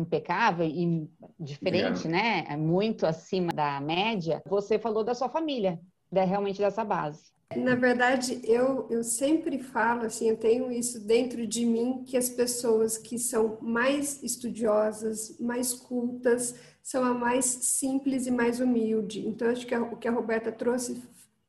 impecável 0.00 0.66
e 0.66 1.08
diferente, 1.38 2.06
Obrigado. 2.06 2.10
né? 2.10 2.44
É 2.48 2.56
muito 2.56 3.06
acima 3.06 3.52
da 3.52 3.80
média. 3.80 4.42
Você 4.46 4.78
falou 4.78 5.02
da 5.04 5.14
sua 5.14 5.28
família, 5.28 5.80
da, 6.10 6.24
realmente 6.24 6.58
dessa 6.58 6.84
base. 6.84 7.32
Na 7.56 7.74
verdade, 7.74 8.40
eu, 8.44 8.86
eu 8.90 9.02
sempre 9.02 9.58
falo, 9.58 10.02
assim, 10.04 10.28
eu 10.28 10.36
tenho 10.36 10.70
isso 10.70 11.00
dentro 11.00 11.46
de 11.46 11.64
mim, 11.64 12.04
que 12.06 12.16
as 12.16 12.28
pessoas 12.28 12.98
que 12.98 13.18
são 13.18 13.56
mais 13.62 14.22
estudiosas, 14.22 15.38
mais 15.40 15.72
cultas, 15.72 16.54
são 16.82 17.02
a 17.02 17.14
mais 17.14 17.46
simples 17.46 18.26
e 18.26 18.30
mais 18.30 18.60
humilde. 18.60 19.26
Então, 19.26 19.48
acho 19.48 19.66
que 19.66 19.74
a, 19.74 19.80
o 19.80 19.96
que 19.96 20.06
a 20.06 20.12
Roberta 20.12 20.52
trouxe 20.52 21.02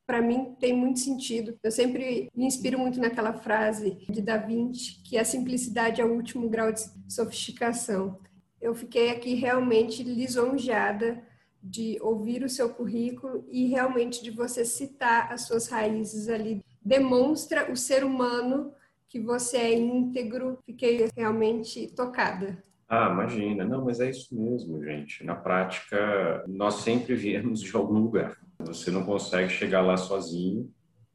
para 0.06 0.22
mim 0.22 0.56
tem 0.58 0.74
muito 0.74 0.98
sentido. 0.98 1.56
Eu 1.62 1.70
sempre 1.70 2.28
me 2.34 2.44
inspiro 2.44 2.78
muito 2.78 2.98
naquela 2.98 3.32
frase 3.34 3.98
de 4.08 4.20
Da 4.20 4.38
Vinci, 4.38 5.00
que 5.04 5.16
a 5.16 5.24
simplicidade 5.24 6.00
é 6.00 6.04
o 6.04 6.14
último 6.14 6.48
grau 6.48 6.72
de 6.72 6.80
sofisticação 7.08 8.18
eu 8.60 8.74
fiquei 8.74 9.10
aqui 9.10 9.34
realmente 9.34 10.02
lisonjeada 10.02 11.22
de 11.62 11.98
ouvir 12.00 12.42
o 12.42 12.48
seu 12.48 12.70
currículo 12.70 13.44
e 13.50 13.66
realmente 13.66 14.22
de 14.22 14.30
você 14.30 14.64
citar 14.64 15.32
as 15.32 15.46
suas 15.46 15.68
raízes 15.68 16.28
ali. 16.28 16.64
Demonstra 16.82 17.70
o 17.70 17.76
ser 17.76 18.04
humano 18.04 18.72
que 19.08 19.20
você 19.20 19.56
é 19.58 19.78
íntegro. 19.78 20.58
Fiquei 20.64 21.08
realmente 21.16 21.88
tocada. 21.94 22.62
Ah, 22.88 23.10
imagina. 23.12 23.64
Não, 23.64 23.84
mas 23.84 24.00
é 24.00 24.10
isso 24.10 24.34
mesmo, 24.34 24.82
gente. 24.82 25.24
Na 25.24 25.34
prática, 25.34 26.44
nós 26.48 26.76
sempre 26.76 27.14
viemos 27.14 27.60
de 27.60 27.74
algum 27.76 27.98
lugar. 27.98 28.36
Você 28.58 28.90
não 28.90 29.04
consegue 29.04 29.50
chegar 29.50 29.80
lá 29.80 29.96
sozinho 29.96 30.70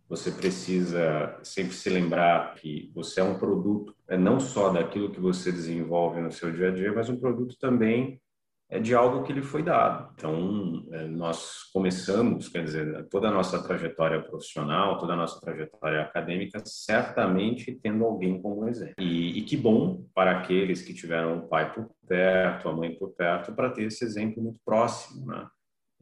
você 0.08 0.32
precisa 0.32 1.40
sempre 1.44 1.74
se 1.74 1.90
lembrar 1.90 2.56
que 2.56 2.92
você 2.94 3.22
é 3.22 3.24
um 3.24 3.40
produto, 3.40 3.96
é 4.08 4.18
não 4.18 4.40
só 4.40 4.70
daquilo 4.70 5.12
que 5.12 5.20
você 5.20 5.52
desenvolve 5.52 6.22
no 6.22 6.32
seu 6.32 6.52
dia 6.52 6.70
a 6.70 6.72
dia, 6.72 6.94
mas 6.94 7.10
um 7.10 7.20
produto 7.20 7.56
também 7.60 8.22
é 8.70 8.80
de 8.80 8.96
algo 8.96 9.24
que 9.24 9.34
lhe 9.34 9.44
foi 9.44 9.62
dado. 9.62 10.12
Então, 10.16 10.84
é, 10.92 11.08
nós 11.08 11.64
começamos, 11.72 12.50
quer 12.50 12.64
dizer, 12.64 13.08
toda 13.10 13.28
a 13.28 13.32
nossa 13.32 13.62
trajetória 13.62 14.22
profissional, 14.22 14.98
toda 14.98 15.14
a 15.14 15.16
nossa 15.16 15.40
trajetória 15.40 16.02
acadêmica, 16.02 16.62
certamente 16.66 17.80
tendo 17.82 18.04
alguém 18.04 18.42
como 18.42 18.68
exemplo. 18.68 18.96
E, 19.00 19.40
e 19.40 19.42
que 19.44 19.56
bom 19.56 20.04
para 20.14 20.40
aqueles 20.40 20.82
que 20.82 20.94
tiveram 20.94 21.38
o 21.38 21.48
pai 21.48 21.74
por 21.74 21.90
perto, 22.08 22.68
a 22.68 22.76
mãe 22.76 22.96
por 22.96 23.12
perto, 23.12 23.54
para 23.54 23.70
ter 23.70 23.84
esse 23.84 24.04
exemplo 24.04 24.42
muito 24.42 24.60
próximo, 24.66 25.28
né? 25.28 25.48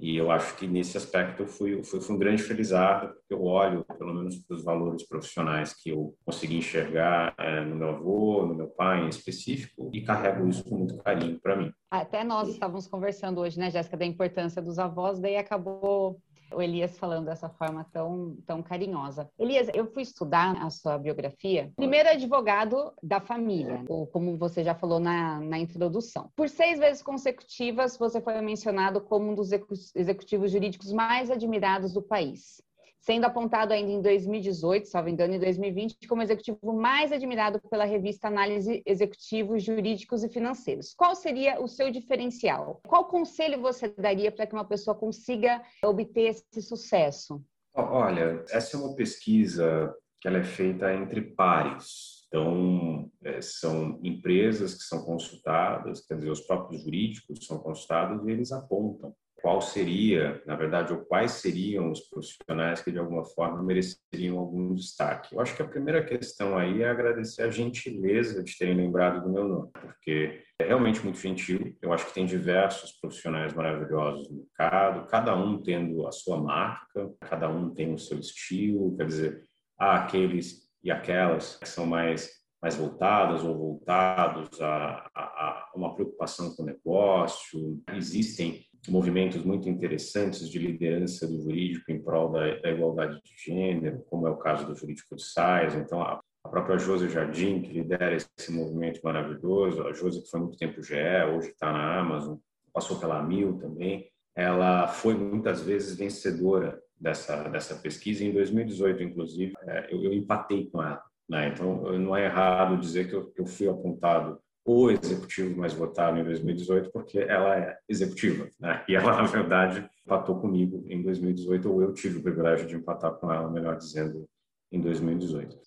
E 0.03 0.17
eu 0.17 0.29
acho 0.29 0.57
que 0.57 0.67
nesse 0.67 0.97
aspecto 0.97 1.43
eu 1.43 1.47
fui, 1.47 1.81
fui, 1.81 2.01
fui 2.01 2.13
um 2.13 2.19
grande 2.19 2.43
felizardo, 2.43 3.13
porque 3.13 3.33
eu 3.33 3.41
olho, 3.45 3.85
pelo 3.97 4.13
menos, 4.13 4.35
para 4.35 4.57
os 4.57 4.61
valores 4.61 5.07
profissionais 5.07 5.73
que 5.73 5.91
eu 5.91 6.13
consegui 6.25 6.57
enxergar 6.57 7.33
é, 7.39 7.63
no 7.63 7.77
meu 7.77 7.87
avô, 7.87 8.45
no 8.45 8.53
meu 8.53 8.67
pai 8.67 9.05
em 9.05 9.07
específico, 9.07 9.89
e 9.93 10.01
carrego 10.01 10.45
isso 10.49 10.61
com 10.65 10.75
muito 10.75 10.97
carinho 10.97 11.39
para 11.39 11.55
mim. 11.55 11.71
Até 11.89 12.21
nós 12.21 12.49
estávamos 12.49 12.85
conversando 12.85 13.39
hoje, 13.39 13.57
né, 13.57 13.71
Jéssica, 13.71 13.95
da 13.95 14.05
importância 14.05 14.61
dos 14.61 14.77
avós, 14.77 15.21
daí 15.21 15.37
acabou 15.37 16.19
o 16.55 16.61
Elias 16.61 16.97
falando 16.97 17.25
dessa 17.25 17.49
forma 17.49 17.85
tão, 17.91 18.37
tão 18.45 18.61
carinhosa. 18.61 19.29
Elias, 19.37 19.69
eu 19.73 19.87
fui 19.87 20.03
estudar 20.03 20.55
a 20.63 20.69
sua 20.69 20.97
biografia. 20.97 21.71
Primeiro 21.75 22.09
advogado 22.09 22.93
da 23.01 23.19
família, 23.19 23.83
ou 23.87 24.07
como 24.07 24.37
você 24.37 24.63
já 24.63 24.75
falou 24.75 24.99
na, 24.99 25.39
na 25.39 25.59
introdução. 25.59 26.29
Por 26.35 26.49
seis 26.49 26.79
vezes 26.79 27.01
consecutivas, 27.01 27.97
você 27.97 28.21
foi 28.21 28.39
mencionado 28.41 29.01
como 29.01 29.31
um 29.31 29.35
dos 29.35 29.51
executivos 29.95 30.51
jurídicos 30.51 30.91
mais 30.91 31.29
admirados 31.29 31.93
do 31.93 32.01
país 32.01 32.61
sendo 33.03 33.25
apontado 33.25 33.73
ainda 33.73 33.91
em 33.91 34.01
2018, 34.01 34.87
salvo 34.87 35.09
engano, 35.09 35.33
em 35.33 35.39
2020, 35.39 36.07
como 36.07 36.21
executivo 36.21 36.73
mais 36.73 37.11
admirado 37.11 37.59
pela 37.69 37.83
revista 37.83 38.29
Análise 38.29 38.81
Executivos 38.85 39.61
Jurídicos 39.61 40.23
e 40.23 40.29
Financeiros. 40.29 40.93
Qual 40.95 41.13
seria 41.13 41.61
o 41.61 41.67
seu 41.67 41.91
diferencial? 41.91 42.79
Qual 42.87 43.05
conselho 43.05 43.59
você 43.59 43.89
daria 43.89 44.31
para 44.31 44.47
que 44.47 44.53
uma 44.53 44.63
pessoa 44.63 44.95
consiga 44.95 45.61
obter 45.83 46.29
esse 46.29 46.61
sucesso? 46.61 47.43
Olha, 47.75 48.45
essa 48.49 48.77
é 48.77 48.79
uma 48.79 48.95
pesquisa 48.95 49.93
que 50.21 50.27
ela 50.29 50.37
é 50.37 50.43
feita 50.43 50.93
entre 50.93 51.21
pares. 51.21 52.23
Então, 52.27 53.11
é, 53.21 53.41
são 53.41 53.99
empresas 54.01 54.75
que 54.75 54.83
são 54.83 55.03
consultadas, 55.03 56.05
quer 56.05 56.15
dizer, 56.15 56.31
os 56.31 56.41
próprios 56.41 56.81
jurídicos 56.81 57.45
são 57.45 57.59
consultados 57.59 58.25
e 58.25 58.31
eles 58.31 58.53
apontam 58.53 59.13
qual 59.43 59.59
seria, 59.61 60.41
na 60.45 60.55
verdade, 60.55 60.93
ou 60.93 60.99
quais 60.99 61.31
seriam 61.33 61.91
os 61.91 61.99
profissionais 61.99 62.81
que 62.81 62.93
de 62.93 62.97
alguma 62.97 63.25
forma 63.25 63.61
mereceriam 63.61 64.39
algum 64.39 64.73
destaque. 64.73 65.35
Eu 65.35 65.41
acho 65.41 65.53
que 65.53 65.61
a 65.61 65.67
primeira 65.67 66.01
questão 66.01 66.57
aí 66.57 66.81
é 66.81 66.89
agradecer 66.89 67.41
a 67.41 67.49
gentileza 67.49 68.41
de 68.41 68.57
terem 68.57 68.77
lembrado 68.77 69.21
do 69.21 69.29
meu 69.29 69.45
nome, 69.45 69.69
porque 69.73 70.41
é 70.57 70.65
realmente 70.65 71.01
muito 71.03 71.19
gentil. 71.19 71.75
Eu 71.81 71.91
acho 71.91 72.05
que 72.05 72.13
tem 72.13 72.25
diversos 72.25 72.93
profissionais 72.93 73.53
maravilhosos 73.53 74.29
no 74.29 74.37
mercado, 74.37 75.07
cada 75.07 75.35
um 75.35 75.61
tendo 75.61 76.07
a 76.07 76.11
sua 76.13 76.41
marca, 76.41 77.11
cada 77.19 77.49
um 77.49 77.69
tem 77.69 77.93
o 77.93 77.99
seu 77.99 78.17
estilo, 78.19 78.95
quer 78.95 79.07
dizer, 79.07 79.43
há 79.77 79.97
aqueles 79.97 80.63
e 80.81 80.89
aquelas 80.89 81.57
que 81.57 81.67
são 81.67 81.85
mais 81.85 82.41
mais 82.61 82.77
voltadas 82.77 83.43
ou 83.43 83.57
voltados 83.57 84.61
a, 84.61 85.11
a, 85.13 85.21
a 85.21 85.71
uma 85.75 85.93
preocupação 85.93 86.55
com 86.55 86.63
o 86.63 86.65
negócio. 86.65 87.83
Existem 87.93 88.65
movimentos 88.89 89.43
muito 89.43 89.69
interessantes 89.69 90.49
de 90.49 90.59
liderança 90.59 91.27
do 91.27 91.41
jurídico 91.41 91.91
em 91.91 92.01
prol 92.01 92.31
da, 92.31 92.55
da 92.57 92.71
igualdade 92.71 93.21
de 93.23 93.33
gênero, 93.37 94.03
como 94.09 94.27
é 94.27 94.29
o 94.29 94.37
caso 94.37 94.65
do 94.65 94.75
jurídico 94.75 95.15
de 95.15 95.23
SAIS. 95.23 95.75
Então, 95.75 96.01
a, 96.01 96.19
a 96.43 96.49
própria 96.49 96.77
Josi 96.77 97.09
Jardim, 97.09 97.61
que 97.61 97.71
lidera 97.71 98.15
esse 98.15 98.51
movimento 98.51 98.99
maravilhoso, 99.03 99.87
a 99.87 99.93
Josi 99.93 100.21
que 100.21 100.29
foi 100.29 100.41
muito 100.41 100.57
tempo 100.57 100.83
GE, 100.83 100.95
hoje 101.33 101.49
está 101.49 101.71
na 101.71 101.99
Amazon, 101.99 102.37
passou 102.73 102.99
pela 102.99 103.23
Mil 103.23 103.57
também, 103.57 104.09
ela 104.35 104.87
foi 104.87 105.13
muitas 105.13 105.61
vezes 105.61 105.95
vencedora 105.95 106.81
dessa, 106.99 107.47
dessa 107.49 107.75
pesquisa. 107.75 108.23
Em 108.23 108.33
2018, 108.33 109.03
inclusive, 109.03 109.53
é, 109.61 109.93
eu, 109.93 110.03
eu 110.03 110.13
empatei 110.13 110.69
com 110.69 110.81
ela. 110.81 111.01
Né? 111.29 111.49
Então, 111.49 111.97
não 111.97 112.15
é 112.15 112.25
errado 112.25 112.79
dizer 112.79 113.07
que 113.07 113.15
eu, 113.15 113.31
eu 113.37 113.45
fui 113.45 113.69
apontado 113.69 114.39
o 114.65 114.89
executivo 114.89 115.57
mais 115.57 115.73
votado 115.73 116.17
em 116.19 116.23
2018, 116.23 116.91
porque 116.91 117.19
ela 117.19 117.57
é 117.57 117.77
executiva, 117.87 118.47
né? 118.59 118.83
E 118.87 118.95
ela, 118.95 119.15
na 119.17 119.23
verdade, 119.23 119.89
empatou 120.05 120.39
comigo 120.39 120.85
em 120.87 121.01
2018, 121.01 121.71
ou 121.71 121.81
eu 121.81 121.93
tive 121.93 122.19
o 122.19 122.23
privilégio 122.23 122.67
de 122.67 122.75
empatar 122.75 123.13
com 123.13 123.31
ela, 123.31 123.49
melhor 123.49 123.77
dizendo, 123.77 124.25
em 124.71 124.79
2018. 124.79 125.57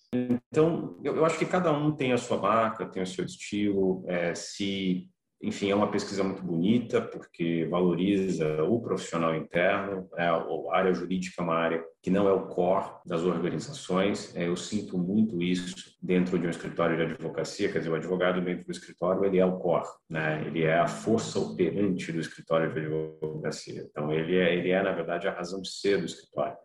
Então, 0.51 0.97
eu, 1.03 1.23
acho 1.25 1.37
que 1.37 1.45
cada 1.45 1.71
um 1.71 1.91
tem 1.91 2.11
a 2.11 2.17
sua 2.17 2.37
marca, 2.37 2.85
tem 2.85 3.01
o 3.01 3.07
seu 3.07 3.23
estilo. 3.23 4.03
É, 4.07 4.33
se 4.33 5.07
enfim, 5.41 5.69
é 5.69 5.75
uma 5.75 5.91
pesquisa 5.91 6.23
muito 6.23 6.41
bonita, 6.41 6.99
porque 6.99 7.65
valoriza 7.65 8.63
o 8.63 8.81
profissional 8.81 9.35
interno. 9.35 10.09
É, 10.17 10.25
a 10.25 10.43
área 10.71 10.93
jurídica 10.93 11.41
é 11.41 11.43
uma 11.43 11.55
área 11.55 11.83
que 12.01 12.09
não 12.09 12.27
é 12.27 12.33
o 12.33 12.47
core 12.47 12.89
das 13.05 13.21
organizações. 13.23 14.35
É, 14.35 14.47
eu 14.47 14.55
sinto 14.55 14.97
muito 14.97 15.41
isso 15.41 15.95
dentro 16.01 16.39
de 16.39 16.47
um 16.47 16.49
escritório 16.49 16.97
de 16.97 17.03
advocacia, 17.03 17.71
quer 17.71 17.79
dizer, 17.79 17.91
o 17.91 17.95
advogado 17.95 18.41
dentro 18.41 18.65
do 18.65 18.71
escritório, 18.71 19.25
ele 19.25 19.37
é 19.37 19.45
o 19.45 19.59
core, 19.59 19.87
né? 20.09 20.43
ele 20.45 20.63
é 20.63 20.79
a 20.79 20.87
força 20.87 21.39
operante 21.39 22.11
do 22.11 22.19
escritório 22.19 22.73
de 22.73 22.79
advocacia. 22.79 23.85
Então, 23.89 24.11
ele 24.11 24.37
é, 24.37 24.55
ele 24.55 24.71
é, 24.71 24.81
na 24.81 24.91
verdade, 24.91 25.27
a 25.27 25.33
razão 25.33 25.61
de 25.61 25.69
ser 25.69 25.99
do 25.99 26.05
escritório. 26.05 26.57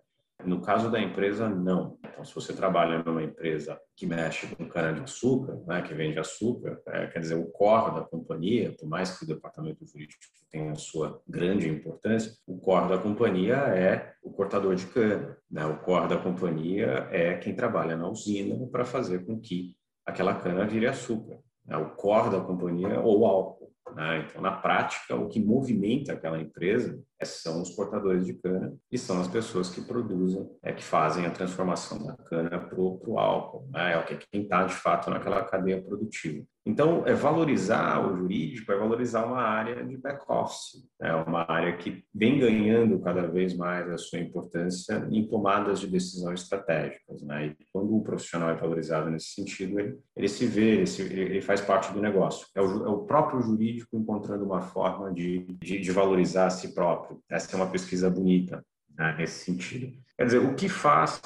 No 0.44 0.60
caso 0.60 0.90
da 0.90 1.00
empresa, 1.00 1.48
não. 1.48 1.98
Então, 2.04 2.24
se 2.24 2.34
você 2.34 2.52
trabalha 2.52 3.02
numa 3.02 3.22
empresa 3.22 3.78
que 3.96 4.06
mexe 4.06 4.46
com 4.54 4.68
cana-de-açúcar, 4.68 5.60
né, 5.66 5.82
que 5.82 5.94
vende 5.94 6.18
açúcar, 6.18 6.80
é, 6.86 7.06
quer 7.06 7.20
dizer, 7.20 7.34
o 7.34 7.46
core 7.46 7.94
da 7.94 8.02
companhia, 8.02 8.74
por 8.78 8.88
mais 8.88 9.16
que 9.16 9.24
o 9.24 9.26
departamento 9.26 9.84
jurídico 9.86 10.20
tenha 10.50 10.72
a 10.72 10.76
sua 10.76 11.20
grande 11.26 11.68
importância, 11.68 12.32
o 12.46 12.58
core 12.58 12.88
da 12.88 12.98
companhia 12.98 13.54
é 13.54 14.14
o 14.22 14.30
cortador 14.30 14.74
de 14.74 14.86
cana. 14.86 15.36
Né? 15.50 15.64
O 15.66 15.78
core 15.78 16.08
da 16.08 16.18
companhia 16.18 17.08
é 17.10 17.36
quem 17.36 17.54
trabalha 17.54 17.96
na 17.96 18.08
usina 18.08 18.66
para 18.66 18.84
fazer 18.84 19.24
com 19.24 19.40
que 19.40 19.74
aquela 20.06 20.34
cana 20.34 20.66
vire 20.66 20.86
açúcar. 20.86 21.38
Né? 21.64 21.76
O 21.76 21.90
core 21.90 22.30
da 22.30 22.40
companhia 22.40 23.00
ou 23.00 23.24
álcool. 23.24 23.72
Né? 23.94 24.26
Então, 24.28 24.42
na 24.42 24.52
prática, 24.52 25.16
o 25.16 25.28
que 25.28 25.40
movimenta 25.40 26.12
aquela 26.12 26.40
empresa 26.40 26.98
é, 27.11 27.11
são 27.24 27.62
os 27.62 27.74
cortadores 27.74 28.26
de 28.26 28.34
cana 28.34 28.74
e 28.90 28.98
são 28.98 29.20
as 29.20 29.28
pessoas 29.28 29.70
que 29.70 29.80
produzem, 29.80 30.48
é 30.62 30.72
que 30.72 30.82
fazem 30.82 31.26
a 31.26 31.30
transformação 31.30 32.04
da 32.04 32.16
cana 32.16 32.58
para 32.58 32.80
o 32.80 33.18
álcool. 33.18 33.68
Né? 33.70 33.94
É 33.94 34.02
que 34.02 34.26
quem 34.30 34.42
está, 34.42 34.64
de 34.64 34.74
fato, 34.74 35.10
naquela 35.10 35.44
cadeia 35.44 35.82
produtiva. 35.82 36.44
Então, 36.64 37.02
é 37.06 37.12
valorizar 37.12 38.06
o 38.06 38.16
jurídico, 38.16 38.70
é 38.70 38.78
valorizar 38.78 39.26
uma 39.26 39.42
área 39.42 39.84
de 39.84 39.96
back-office, 39.96 40.86
é 41.00 41.08
né? 41.08 41.24
uma 41.26 41.44
área 41.50 41.76
que 41.76 42.04
vem 42.14 42.38
ganhando 42.38 43.00
cada 43.00 43.26
vez 43.26 43.56
mais 43.56 43.90
a 43.90 43.98
sua 43.98 44.20
importância 44.20 45.08
em 45.10 45.26
tomadas 45.26 45.80
de 45.80 45.88
decisão 45.88 46.32
estratégicas. 46.32 47.20
Né? 47.22 47.46
E 47.46 47.66
quando 47.72 47.96
o 47.96 48.02
profissional 48.02 48.50
é 48.50 48.54
valorizado 48.54 49.10
nesse 49.10 49.32
sentido, 49.32 49.80
ele, 49.80 49.98
ele 50.16 50.28
se 50.28 50.46
vê, 50.46 50.76
ele, 50.76 50.86
se, 50.86 51.02
ele, 51.02 51.40
faz 51.40 51.60
parte 51.60 51.92
do 51.92 52.00
negócio. 52.00 52.46
É 52.54 52.60
o, 52.60 52.86
é 52.86 52.88
o, 52.88 52.98
próprio 52.98 53.42
jurídico 53.42 53.96
encontrando 53.96 54.44
uma 54.44 54.60
forma 54.60 55.12
de, 55.12 55.44
de, 55.60 55.80
de 55.80 55.90
valorizar 55.90 56.46
a 56.46 56.50
si 56.50 56.72
próprio. 56.72 57.11
Essa 57.28 57.54
é 57.54 57.56
uma 57.56 57.70
pesquisa 57.70 58.08
bonita 58.08 58.64
né? 58.96 59.16
nesse 59.18 59.44
sentido. 59.44 59.92
Quer 60.16 60.26
dizer, 60.26 60.38
o 60.38 60.54
que 60.54 60.68
faz 60.68 61.20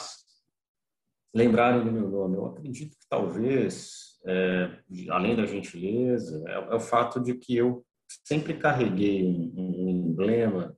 lembrarem 1.35 1.85
do 1.85 1.93
meu 1.93 2.09
nome? 2.09 2.37
Eu 2.37 2.47
acredito 2.47 2.97
que 2.97 3.07
talvez 3.09 4.07
é, 4.27 4.71
além 5.11 5.37
da 5.37 5.47
gentileza, 5.47 6.43
é, 6.49 6.53
é, 6.53 6.75
o 6.75 6.81
fato 6.81 7.21
de 7.21 7.35
que 7.35 7.57
eu 7.57 7.85
sempre 8.25 8.55
carreguei 8.55 9.25
um, 9.25 9.53
um 9.57 9.89
emblema 9.91 10.77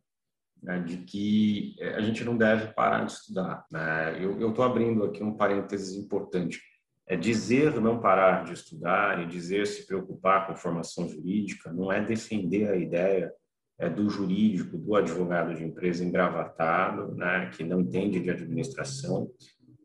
né, 0.62 0.78
de 0.80 0.98
que 0.98 1.74
é, 1.80 1.94
a 1.94 2.00
gente 2.00 2.22
não 2.24 2.36
deve 2.36 2.72
parar 2.74 3.04
de 3.06 3.12
estudar. 3.12 3.64
Né? 3.70 4.22
Eu 4.22 4.50
estou 4.50 4.64
abrindo 4.64 5.04
aqui 5.04 5.22
um 5.22 5.36
parênteses 5.36 5.96
importante. 5.96 6.60
É 7.06 7.16
dizer 7.16 7.80
não 7.80 8.00
parar 8.00 8.44
de 8.44 8.52
estudar 8.52 9.22
e 9.22 9.26
dizer 9.26 9.66
se 9.66 9.86
preocupar 9.86 10.46
com 10.46 10.54
formação 10.54 11.08
jurídica 11.08 11.72
não 11.72 11.90
é 11.90 12.04
defender 12.04 12.68
a 12.68 12.76
ideia 12.76 13.32
é, 13.78 13.88
do 13.88 14.08
jurídico, 14.10 14.76
do 14.76 14.96
advogado 14.96 15.54
de 15.54 15.64
empresa 15.64 16.04
engravatado, 16.04 17.14
né, 17.14 17.50
que 17.54 17.62
não 17.62 17.80
entende 17.80 18.20
de 18.20 18.30
administração 18.30 19.30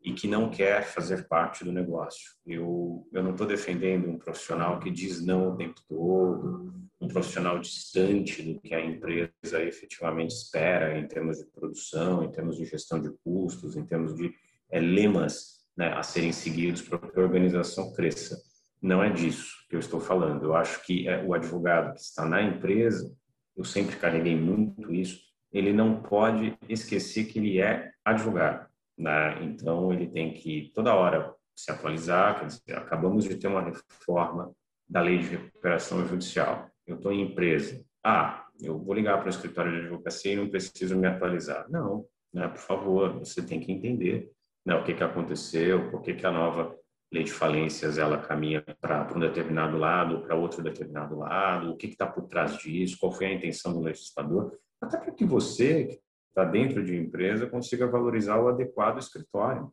e 0.02 0.12
que 0.12 0.28
não 0.28 0.50
quer 0.50 0.84
fazer 0.84 1.26
parte 1.28 1.64
do 1.64 1.72
negócio. 1.72 2.32
Eu, 2.46 3.08
eu 3.12 3.22
não 3.22 3.30
estou 3.30 3.46
defendendo 3.46 4.08
um 4.08 4.18
profissional 4.18 4.78
que 4.78 4.90
diz 4.90 5.24
não 5.24 5.52
o 5.52 5.56
tempo 5.56 5.80
todo, 5.88 6.74
um 7.00 7.08
profissional 7.08 7.58
distante 7.58 8.42
do 8.42 8.60
que 8.60 8.74
a 8.74 8.84
empresa 8.84 9.62
efetivamente 9.62 10.32
espera 10.32 10.98
em 10.98 11.06
termos 11.06 11.38
de 11.38 11.46
produção, 11.46 12.22
em 12.22 12.30
termos 12.30 12.56
de 12.56 12.64
gestão 12.64 13.00
de 13.00 13.10
custos, 13.24 13.76
em 13.76 13.84
termos 13.84 14.14
de 14.14 14.34
é, 14.70 14.80
lemas 14.80 15.64
né, 15.76 15.92
a 15.92 16.02
serem 16.02 16.32
seguidos 16.32 16.82
para 16.82 16.98
que 16.98 17.18
a 17.18 17.22
organização 17.22 17.92
cresça. 17.92 18.36
Não 18.80 19.02
é 19.02 19.10
disso 19.10 19.54
que 19.68 19.76
eu 19.76 19.80
estou 19.80 20.00
falando. 20.00 20.44
Eu 20.44 20.54
acho 20.54 20.84
que 20.84 21.08
é, 21.08 21.24
o 21.24 21.32
advogado 21.32 21.94
que 21.94 22.00
está 22.00 22.26
na 22.26 22.42
empresa, 22.42 23.10
eu 23.56 23.64
sempre 23.64 23.96
carreguei 23.96 24.36
muito 24.36 24.92
isso, 24.92 25.20
ele 25.52 25.72
não 25.72 26.02
pode 26.02 26.56
esquecer 26.68 27.24
que 27.24 27.38
ele 27.38 27.60
é 27.60 27.92
advogado 28.04 28.68
né? 28.96 29.42
Então, 29.42 29.92
ele 29.92 30.06
tem 30.06 30.32
que 30.32 30.70
toda 30.74 30.94
hora 30.94 31.34
se 31.54 31.70
atualizar. 31.70 32.38
Quer 32.38 32.46
dizer, 32.46 32.76
acabamos 32.76 33.24
de 33.24 33.36
ter 33.36 33.48
uma 33.48 33.62
reforma 33.62 34.52
da 34.88 35.00
lei 35.00 35.18
de 35.18 35.28
recuperação 35.28 36.06
judicial. 36.06 36.70
Eu 36.86 36.96
estou 36.96 37.12
em 37.12 37.22
empresa. 37.22 37.84
Ah, 38.02 38.46
eu 38.60 38.78
vou 38.78 38.94
ligar 38.94 39.18
para 39.18 39.26
o 39.26 39.30
escritório 39.30 39.72
de 39.72 39.86
advocacia 39.86 40.32
e 40.32 40.36
não 40.36 40.48
preciso 40.48 40.96
me 40.96 41.06
atualizar. 41.06 41.66
Não, 41.70 42.06
né? 42.32 42.48
por 42.48 42.58
favor, 42.58 43.18
você 43.18 43.42
tem 43.42 43.60
que 43.60 43.72
entender 43.72 44.30
né, 44.64 44.74
o 44.74 44.84
que, 44.84 44.94
que 44.94 45.04
aconteceu, 45.04 45.90
por 45.90 46.02
que, 46.02 46.14
que 46.14 46.26
a 46.26 46.30
nova 46.30 46.76
lei 47.12 47.24
de 47.24 47.32
falências 47.32 47.98
ela 47.98 48.18
caminha 48.18 48.64
para 48.80 49.12
um 49.14 49.20
determinado 49.20 49.76
lado, 49.76 50.20
para 50.22 50.34
outro 50.34 50.62
determinado 50.62 51.16
lado, 51.16 51.70
o 51.70 51.76
que 51.76 51.86
está 51.86 52.06
por 52.06 52.26
trás 52.26 52.58
disso, 52.58 52.96
qual 52.98 53.12
foi 53.12 53.26
a 53.26 53.32
intenção 53.32 53.72
do 53.72 53.80
legislador, 53.80 54.58
até 54.80 54.98
para 54.98 55.12
que 55.12 55.24
você, 55.24 55.84
que 55.84 56.00
está 56.28 56.44
dentro 56.44 56.84
de 56.84 56.96
empresa 56.96 57.46
consiga 57.46 57.86
valorizar 57.86 58.38
o 58.40 58.48
adequado 58.48 58.98
escritório. 58.98 59.72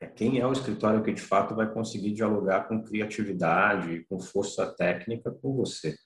É 0.00 0.06
quem 0.06 0.38
é 0.38 0.46
o 0.46 0.52
escritório 0.52 1.02
que 1.02 1.12
de 1.12 1.22
fato 1.22 1.54
vai 1.56 1.72
conseguir 1.72 2.12
dialogar 2.12 2.68
com 2.68 2.84
criatividade, 2.84 4.04
com 4.08 4.20
força 4.20 4.66
técnica 4.76 5.30
com 5.30 5.56
você, 5.56 5.96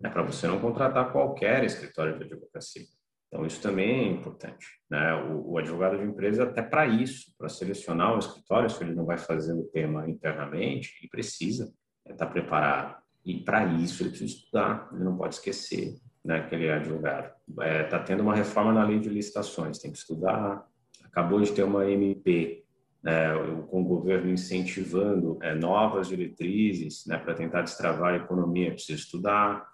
né? 0.00 0.10
para 0.10 0.22
você 0.22 0.46
não 0.46 0.60
contratar 0.60 1.12
qualquer 1.12 1.64
escritório 1.64 2.18
de 2.18 2.24
advocacia. 2.24 2.97
Então 3.28 3.44
isso 3.44 3.60
também 3.60 4.08
é 4.08 4.10
importante, 4.10 4.66
né? 4.90 5.14
O, 5.14 5.52
o 5.52 5.58
advogado 5.58 5.98
de 5.98 6.04
empresa 6.04 6.44
até 6.44 6.62
para 6.62 6.86
isso, 6.86 7.32
para 7.36 7.48
selecionar 7.48 8.14
um 8.14 8.18
escritório, 8.18 8.70
se 8.70 8.82
ele 8.82 8.94
não 8.94 9.04
vai 9.04 9.18
fazer 9.18 9.52
o 9.52 9.64
tema 9.64 10.08
internamente, 10.08 10.96
ele 10.98 11.10
precisa 11.10 11.72
estar 12.08 12.26
tá 12.26 12.26
preparado. 12.26 12.96
E 13.24 13.38
para 13.40 13.64
isso 13.74 14.02
ele 14.02 14.10
precisa 14.10 14.32
estudar, 14.32 14.88
ele 14.92 15.04
não 15.04 15.16
pode 15.16 15.34
esquecer 15.34 15.96
né, 16.24 16.46
que 16.48 16.54
ele 16.54 16.66
é 16.66 16.74
advogado. 16.74 17.30
Está 17.48 17.64
é, 17.64 17.82
tá 17.84 17.98
tendo 17.98 18.22
uma 18.22 18.34
reforma 18.34 18.72
na 18.72 18.84
lei 18.84 18.98
de 18.98 19.08
licitações, 19.08 19.78
tem 19.78 19.92
que 19.92 19.98
estudar. 19.98 20.66
Acabou 21.04 21.40
de 21.40 21.52
ter 21.52 21.62
uma 21.62 21.88
MP 21.88 22.64
né, 23.02 23.28
com 23.70 23.82
o 23.82 23.84
governo 23.84 24.30
incentivando 24.30 25.38
é, 25.42 25.54
novas 25.54 26.08
diretrizes 26.08 27.04
né, 27.06 27.18
para 27.18 27.34
tentar 27.34 27.62
destravar 27.62 28.14
a 28.14 28.16
economia, 28.16 28.72
precisa 28.72 28.98
estudar. 28.98 29.66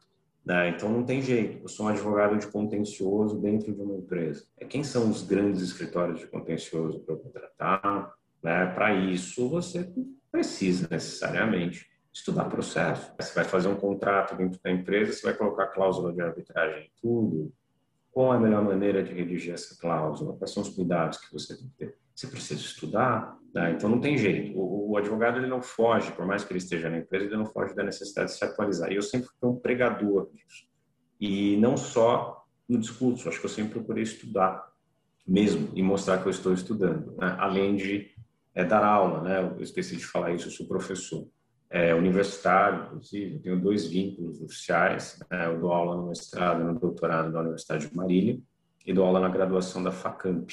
Né, 0.44 0.68
então 0.68 0.90
não 0.90 1.02
tem 1.02 1.22
jeito. 1.22 1.62
Eu 1.62 1.68
sou 1.68 1.86
um 1.86 1.88
advogado 1.88 2.36
de 2.36 2.46
contencioso 2.48 3.40
dentro 3.40 3.72
de 3.72 3.80
uma 3.80 3.96
empresa. 3.96 4.44
É, 4.58 4.66
quem 4.66 4.84
são 4.84 5.08
os 5.08 5.22
grandes 5.22 5.62
escritórios 5.62 6.20
de 6.20 6.26
contencioso 6.26 7.00
para 7.00 7.16
contratar? 7.16 8.14
Né? 8.42 8.66
Para 8.74 8.94
isso 8.94 9.48
você 9.48 9.90
precisa 10.30 10.86
necessariamente 10.90 11.86
estudar 12.12 12.44
processo. 12.44 13.12
Você 13.18 13.34
vai 13.34 13.44
fazer 13.44 13.68
um 13.68 13.76
contrato 13.76 14.36
dentro 14.36 14.60
da 14.62 14.70
empresa, 14.70 15.12
você 15.12 15.22
vai 15.22 15.34
colocar 15.34 15.68
cláusula 15.68 16.12
de 16.12 16.20
arbitragem 16.20 16.84
em 16.84 16.90
tudo. 17.00 17.52
qual 18.12 18.34
é 18.34 18.36
a 18.36 18.40
melhor 18.40 18.62
maneira 18.62 19.02
de 19.02 19.12
redigir 19.12 19.54
essa 19.54 19.76
cláusula, 19.80 20.36
quais 20.36 20.52
são 20.52 20.62
os 20.62 20.68
cuidados 20.68 21.18
que 21.18 21.32
você 21.32 21.56
tem 21.56 21.66
que 21.68 21.74
ter. 21.76 21.98
Você 22.14 22.26
precisa 22.26 22.60
estudar, 22.60 23.36
né? 23.52 23.72
então 23.72 23.88
não 23.90 24.00
tem 24.00 24.16
jeito. 24.16 24.56
O, 24.58 24.92
o, 24.92 24.96
advogado 24.96 25.38
ele 25.38 25.46
não 25.46 25.60
foge, 25.60 26.12
por 26.12 26.24
mais 26.26 26.44
que 26.44 26.52
ele 26.52 26.58
esteja 26.58 26.88
na 26.88 26.98
empresa, 26.98 27.26
ele 27.26 27.36
não 27.36 27.46
foge 27.46 27.74
da 27.74 27.82
necessidade 27.82 28.30
de 28.30 28.38
se 28.38 28.44
atualizar. 28.44 28.92
E 28.92 28.96
eu 28.96 29.02
sempre 29.02 29.28
fui 29.40 29.48
um 29.48 29.56
pregador 29.56 30.30
disso. 30.30 30.66
E 31.20 31.56
não 31.56 31.76
só 31.76 32.46
no 32.68 32.78
discurso, 32.78 33.28
acho 33.28 33.40
que 33.40 33.46
eu 33.46 33.50
sempre 33.50 33.72
procurei 33.72 34.02
estudar 34.02 34.72
mesmo 35.26 35.70
e 35.74 35.82
mostrar 35.82 36.18
que 36.18 36.26
eu 36.26 36.30
estou 36.30 36.52
estudando, 36.52 37.16
né? 37.16 37.34
além 37.38 37.76
de 37.76 38.10
é, 38.54 38.64
dar 38.64 38.84
aula, 38.84 39.22
né? 39.22 39.40
Eu 39.56 39.62
esqueci 39.62 39.96
de 39.96 40.04
falar 40.04 40.32
isso, 40.32 40.48
eu 40.48 40.52
sou 40.52 40.66
professor 40.66 41.26
é, 41.70 41.94
universitário, 41.94 42.86
inclusive, 42.86 43.40
tenho 43.40 43.60
dois 43.60 43.86
vínculos 43.86 44.40
oficiais, 44.40 45.18
né? 45.30 45.46
eu 45.46 45.58
dou 45.58 45.72
aula 45.72 45.96
no 45.96 46.08
mestrado 46.08 46.62
no 46.62 46.78
doutorado 46.78 47.32
da 47.32 47.40
Universidade 47.40 47.88
de 47.88 47.96
Marília 47.96 48.38
e 48.86 48.92
dou 48.92 49.04
aula 49.04 49.18
na 49.18 49.28
graduação 49.28 49.82
da 49.82 49.90
FACAMP, 49.90 50.52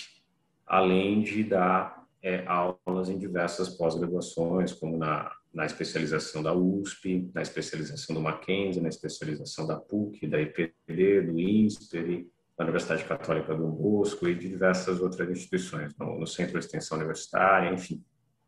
além 0.71 1.21
de 1.21 1.43
dar 1.43 2.07
é, 2.21 2.45
aulas 2.47 3.09
em 3.09 3.17
diversas 3.17 3.69
pós-graduações, 3.69 4.71
como 4.71 4.97
na, 4.97 5.29
na 5.53 5.65
especialização 5.65 6.41
da 6.41 6.53
USP, 6.53 7.29
na 7.33 7.41
especialização 7.41 8.15
do 8.15 8.21
Mackenzie, 8.21 8.81
na 8.81 8.89
especialização 8.89 9.67
da 9.67 9.75
PUC, 9.75 10.27
da 10.27 10.39
IPD, 10.39 11.21
do 11.23 11.39
INSPER, 11.39 12.25
da 12.57 12.63
Universidade 12.63 13.03
Católica 13.03 13.53
do 13.53 13.67
Bosco 13.67 14.27
e 14.27 14.35
de 14.35 14.47
diversas 14.47 15.01
outras 15.01 15.29
instituições, 15.29 15.93
no, 15.97 16.19
no 16.19 16.25
Centro 16.25 16.57
de 16.57 16.65
Extensão 16.65 16.97
Universitária, 16.97 17.73
enfim 17.73 18.01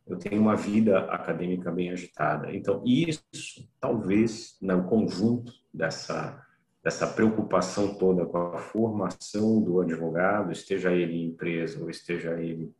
eu 0.05 0.17
tenho 0.17 0.41
uma 0.41 0.55
vida 0.55 0.99
acadêmica 1.05 1.71
bem 1.71 1.89
agitada. 1.89 2.53
Então, 2.53 2.83
isso, 2.85 3.23
talvez, 3.79 4.57
no 4.61 4.83
conjunto 4.83 5.53
dessa, 5.73 6.45
dessa 6.83 7.07
preocupação 7.07 7.95
toda 7.95 8.25
com 8.25 8.37
a 8.37 8.57
formação 8.57 9.61
do 9.61 9.79
advogado, 9.79 10.51
esteja 10.51 10.91
ele 10.91 11.13
em 11.13 11.27
empresa 11.27 11.81
ou 11.81 11.89
esteja 11.89 12.39
ele 12.39 12.71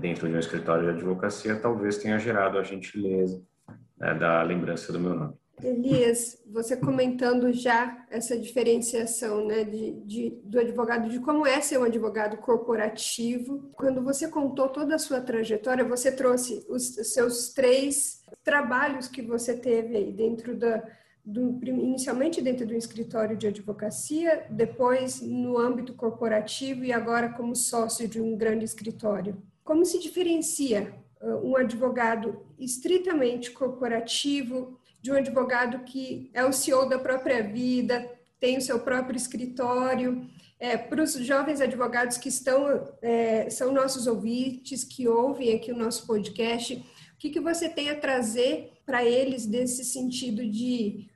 dentro 0.00 0.28
de 0.28 0.34
um 0.34 0.38
escritório 0.38 0.84
de 0.84 0.90
advocacia, 0.90 1.58
talvez 1.58 1.98
tenha 1.98 2.18
gerado 2.18 2.58
a 2.58 2.62
gentileza 2.62 3.42
né, 3.98 4.14
da 4.14 4.42
lembrança 4.42 4.92
do 4.92 5.00
meu 5.00 5.14
nome. 5.14 5.34
Elias, 5.60 6.40
você 6.46 6.76
comentando 6.76 7.52
já 7.52 8.06
essa 8.10 8.38
diferenciação 8.38 9.44
né, 9.44 9.64
de, 9.64 9.92
de, 10.04 10.40
do 10.44 10.60
advogado, 10.60 11.08
de 11.08 11.18
como 11.18 11.44
é 11.44 11.60
ser 11.60 11.78
um 11.78 11.84
advogado 11.84 12.36
corporativo. 12.36 13.68
Quando 13.74 14.00
você 14.00 14.28
contou 14.28 14.68
toda 14.68 14.94
a 14.94 15.00
sua 15.00 15.20
trajetória, 15.20 15.84
você 15.84 16.12
trouxe 16.12 16.64
os 16.68 16.94
seus 17.12 17.52
três 17.52 18.22
trabalhos 18.44 19.08
que 19.08 19.20
você 19.20 19.56
teve 19.56 19.96
aí 19.96 20.12
dentro 20.12 20.56
da, 20.56 20.80
do, 21.28 21.60
inicialmente 21.62 22.40
dentro 22.40 22.66
do 22.66 22.74
escritório 22.74 23.36
de 23.36 23.46
advocacia, 23.46 24.46
depois 24.48 25.20
no 25.20 25.58
âmbito 25.58 25.92
corporativo 25.92 26.84
e 26.84 26.92
agora 26.92 27.28
como 27.28 27.54
sócio 27.54 28.08
de 28.08 28.18
um 28.18 28.34
grande 28.34 28.64
escritório. 28.64 29.36
Como 29.62 29.84
se 29.84 29.98
diferencia 29.98 30.94
um 31.42 31.54
advogado 31.54 32.40
estritamente 32.58 33.50
corporativo 33.50 34.78
de 35.02 35.12
um 35.12 35.16
advogado 35.16 35.80
que 35.84 36.30
é 36.32 36.44
o 36.44 36.52
CEO 36.52 36.88
da 36.88 36.98
própria 36.98 37.42
vida, 37.42 38.10
tem 38.40 38.56
o 38.56 38.62
seu 38.62 38.80
próprio 38.80 39.16
escritório. 39.16 40.26
É, 40.58 40.78
para 40.78 41.02
os 41.02 41.12
jovens 41.12 41.60
advogados 41.60 42.16
que 42.16 42.30
estão, 42.30 42.88
é, 43.02 43.50
são 43.50 43.70
nossos 43.70 44.06
ouvintes, 44.06 44.82
que 44.82 45.06
ouvem 45.06 45.54
aqui 45.54 45.70
o 45.70 45.76
nosso 45.76 46.06
podcast, 46.06 46.74
o 46.74 47.18
que, 47.18 47.30
que 47.30 47.40
você 47.40 47.68
tem 47.68 47.90
a 47.90 48.00
trazer 48.00 48.72
para 48.86 49.04
eles 49.04 49.44
desse 49.44 49.84
sentido 49.84 50.44
de 50.48 51.06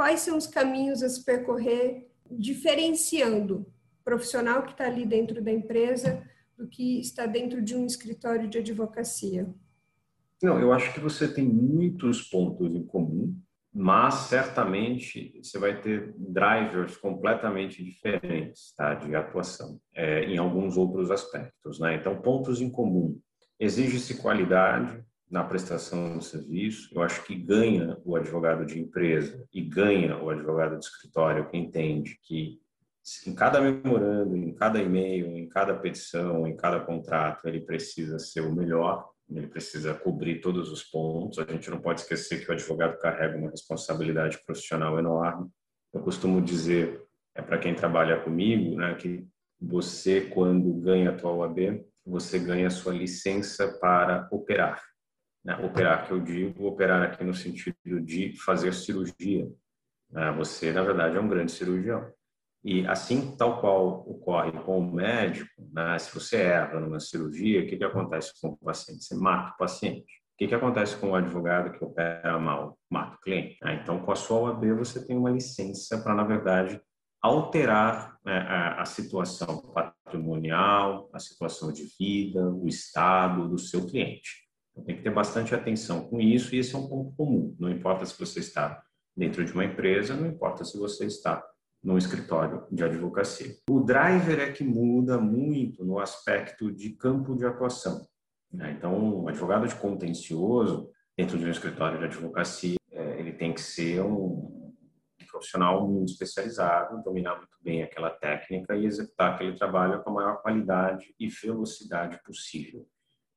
quais 0.00 0.20
são 0.20 0.38
os 0.38 0.46
caminhos 0.46 1.02
a 1.02 1.10
se 1.10 1.22
percorrer, 1.22 2.08
diferenciando 2.30 3.66
o 4.00 4.02
profissional 4.02 4.62
que 4.62 4.72
está 4.72 4.86
ali 4.86 5.04
dentro 5.04 5.42
da 5.44 5.52
empresa 5.52 6.26
do 6.56 6.66
que 6.66 6.98
está 6.98 7.26
dentro 7.26 7.60
de 7.60 7.76
um 7.76 7.84
escritório 7.84 8.48
de 8.48 8.56
advocacia? 8.56 9.46
Não, 10.42 10.58
eu 10.58 10.72
acho 10.72 10.94
que 10.94 11.00
você 11.00 11.28
tem 11.28 11.44
muitos 11.44 12.22
pontos 12.22 12.74
em 12.74 12.82
comum, 12.82 13.36
mas 13.70 14.14
certamente 14.14 15.38
você 15.42 15.58
vai 15.58 15.78
ter 15.82 16.14
drivers 16.16 16.96
completamente 16.96 17.84
diferentes 17.84 18.72
tá, 18.74 18.94
de 18.94 19.14
atuação 19.14 19.78
é, 19.94 20.24
em 20.24 20.38
alguns 20.38 20.78
outros 20.78 21.10
aspectos. 21.10 21.78
Né? 21.78 21.96
Então, 21.96 22.22
pontos 22.22 22.62
em 22.62 22.70
comum. 22.70 23.20
Exige-se 23.58 24.14
qualidade 24.22 25.04
na 25.30 25.44
prestação 25.44 26.18
do 26.18 26.24
serviço. 26.24 26.90
Eu 26.92 27.02
acho 27.02 27.22
que 27.24 27.34
ganha 27.34 27.96
o 28.04 28.16
advogado 28.16 28.66
de 28.66 28.80
empresa 28.80 29.46
e 29.52 29.62
ganha 29.62 30.18
o 30.18 30.28
advogado 30.28 30.78
de 30.78 30.84
escritório 30.84 31.48
que 31.48 31.56
entende 31.56 32.18
que 32.22 32.58
em 33.26 33.34
cada 33.34 33.60
memorando, 33.60 34.36
em 34.36 34.52
cada 34.52 34.80
e-mail, 34.80 35.36
em 35.36 35.48
cada 35.48 35.74
petição, 35.74 36.46
em 36.46 36.56
cada 36.56 36.80
contrato, 36.80 37.48
ele 37.48 37.60
precisa 37.60 38.18
ser 38.18 38.40
o 38.40 38.54
melhor 38.54 39.08
ele 39.36 39.46
precisa 39.46 39.94
cobrir 39.94 40.40
todos 40.40 40.70
os 40.70 40.82
pontos. 40.82 41.38
A 41.38 41.44
gente 41.44 41.70
não 41.70 41.80
pode 41.80 42.00
esquecer 42.00 42.44
que 42.44 42.50
o 42.50 42.54
advogado 42.54 42.98
carrega 42.98 43.38
uma 43.38 43.50
responsabilidade 43.50 44.38
profissional 44.44 44.98
enorme. 44.98 45.48
Eu 45.92 46.02
costumo 46.02 46.40
dizer, 46.40 47.00
é 47.34 47.42
para 47.42 47.58
quem 47.58 47.74
trabalha 47.74 48.20
comigo, 48.20 48.76
né, 48.76 48.94
que 48.94 49.26
você, 49.60 50.22
quando 50.22 50.72
ganha 50.74 51.10
a 51.10 51.16
tua 51.16 51.32
OAB, 51.32 51.84
você 52.04 52.38
ganha 52.38 52.66
a 52.66 52.70
sua 52.70 52.92
licença 52.92 53.78
para 53.80 54.28
operar. 54.32 54.82
Né? 55.44 55.56
Operar, 55.64 56.06
que 56.06 56.12
eu 56.12 56.20
digo, 56.20 56.66
operar 56.66 57.02
aqui 57.02 57.24
no 57.24 57.34
sentido 57.34 58.00
de 58.00 58.36
fazer 58.38 58.72
cirurgia. 58.74 59.50
Né? 60.10 60.32
Você, 60.32 60.72
na 60.72 60.82
verdade, 60.82 61.16
é 61.16 61.20
um 61.20 61.28
grande 61.28 61.52
cirurgião. 61.52 62.12
E 62.62 62.86
assim, 62.86 63.34
tal 63.36 63.58
qual 63.60 64.06
ocorre 64.06 64.52
com 64.52 64.78
o 64.78 64.92
médico, 64.92 65.50
né, 65.72 65.98
se 65.98 66.12
você 66.14 66.36
erra 66.42 66.78
numa 66.78 67.00
cirurgia, 67.00 67.62
o 67.62 67.66
que, 67.66 67.78
que 67.78 67.84
acontece 67.84 68.32
com 68.40 68.48
o 68.48 68.56
paciente? 68.58 69.02
Você 69.02 69.14
mata 69.14 69.54
o 69.54 69.56
paciente. 69.56 70.20
O 70.34 70.36
que, 70.36 70.48
que 70.48 70.54
acontece 70.54 70.96
com 70.96 71.10
o 71.10 71.14
advogado 71.14 71.72
que 71.72 71.82
opera 71.82 72.38
mal? 72.38 72.78
Mata 72.90 73.16
o 73.16 73.20
cliente. 73.20 73.56
Né? 73.62 73.80
Então, 73.82 74.00
com 74.00 74.12
a 74.12 74.16
sua 74.16 74.40
OAB, 74.40 74.72
você 74.74 75.04
tem 75.06 75.16
uma 75.16 75.30
licença 75.30 76.02
para, 76.02 76.14
na 76.14 76.24
verdade, 76.24 76.80
alterar 77.22 78.18
né, 78.24 78.38
a, 78.38 78.82
a 78.82 78.84
situação 78.84 79.72
patrimonial, 79.72 81.10
a 81.14 81.18
situação 81.18 81.72
de 81.72 81.84
vida, 81.98 82.42
o 82.46 82.66
estado 82.66 83.48
do 83.48 83.58
seu 83.58 83.86
cliente. 83.86 84.49
Então, 84.72 84.84
tem 84.84 84.96
que 84.96 85.02
ter 85.02 85.10
bastante 85.10 85.54
atenção 85.54 86.08
com 86.08 86.20
isso, 86.20 86.54
e 86.54 86.58
esse 86.58 86.74
é 86.74 86.78
um 86.78 86.88
ponto 86.88 87.14
comum. 87.16 87.54
Não 87.58 87.70
importa 87.70 88.06
se 88.06 88.18
você 88.18 88.40
está 88.40 88.82
dentro 89.16 89.44
de 89.44 89.52
uma 89.52 89.64
empresa, 89.64 90.14
não 90.14 90.26
importa 90.26 90.64
se 90.64 90.78
você 90.78 91.06
está 91.06 91.44
no 91.82 91.96
escritório 91.96 92.66
de 92.70 92.84
advocacia. 92.84 93.54
O 93.68 93.80
driver 93.80 94.38
é 94.38 94.52
que 94.52 94.62
muda 94.62 95.18
muito 95.18 95.84
no 95.84 95.98
aspecto 95.98 96.70
de 96.70 96.90
campo 96.90 97.34
de 97.34 97.46
atuação. 97.46 98.06
Né? 98.52 98.74
Então, 98.76 99.22
um 99.22 99.28
advogado 99.28 99.66
de 99.66 99.74
contencioso, 99.74 100.90
dentro 101.16 101.38
de 101.38 101.44
um 101.44 101.50
escritório 101.50 101.98
de 101.98 102.04
advocacia, 102.04 102.76
é, 102.92 103.18
ele 103.18 103.32
tem 103.32 103.52
que 103.52 103.60
ser 103.60 104.02
um 104.02 104.60
profissional 105.30 105.88
muito 105.88 106.12
especializado, 106.12 107.02
dominar 107.02 107.36
muito 107.36 107.56
bem 107.62 107.82
aquela 107.82 108.10
técnica 108.10 108.76
e 108.76 108.84
executar 108.84 109.34
aquele 109.34 109.56
trabalho 109.56 110.02
com 110.02 110.10
a 110.10 110.14
maior 110.14 110.42
qualidade 110.42 111.14
e 111.18 111.28
velocidade 111.28 112.20
possível. 112.24 112.86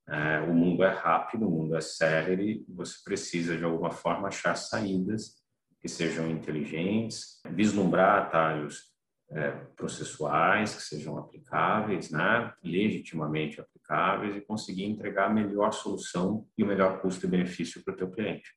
É, 0.07 0.41
o 0.41 0.53
mundo 0.53 0.83
é 0.83 0.89
rápido, 0.89 1.47
o 1.47 1.51
mundo 1.51 1.75
é 1.75 1.81
célere, 1.81 2.65
você 2.67 2.95
precisa 3.03 3.57
de 3.57 3.63
alguma 3.63 3.91
forma 3.91 4.27
achar 4.27 4.55
saídas 4.55 5.41
que 5.79 5.87
sejam 5.87 6.29
inteligentes, 6.29 7.41
vislumbrar 7.49 8.23
atalhos 8.23 8.93
é, 9.31 9.51
processuais 9.75 10.75
que 10.75 10.81
sejam 10.81 11.17
aplicáveis, 11.17 12.11
né, 12.11 12.53
legitimamente 12.63 13.59
aplicáveis 13.59 14.35
e 14.35 14.41
conseguir 14.41 14.85
entregar 14.85 15.25
a 15.25 15.33
melhor 15.33 15.71
solução 15.71 16.45
e 16.57 16.63
o 16.63 16.67
melhor 16.67 17.01
custo 17.01 17.25
e 17.25 17.29
benefício 17.29 17.83
para 17.83 17.93
o 17.93 17.97
teu 17.97 18.11
cliente. 18.11 18.49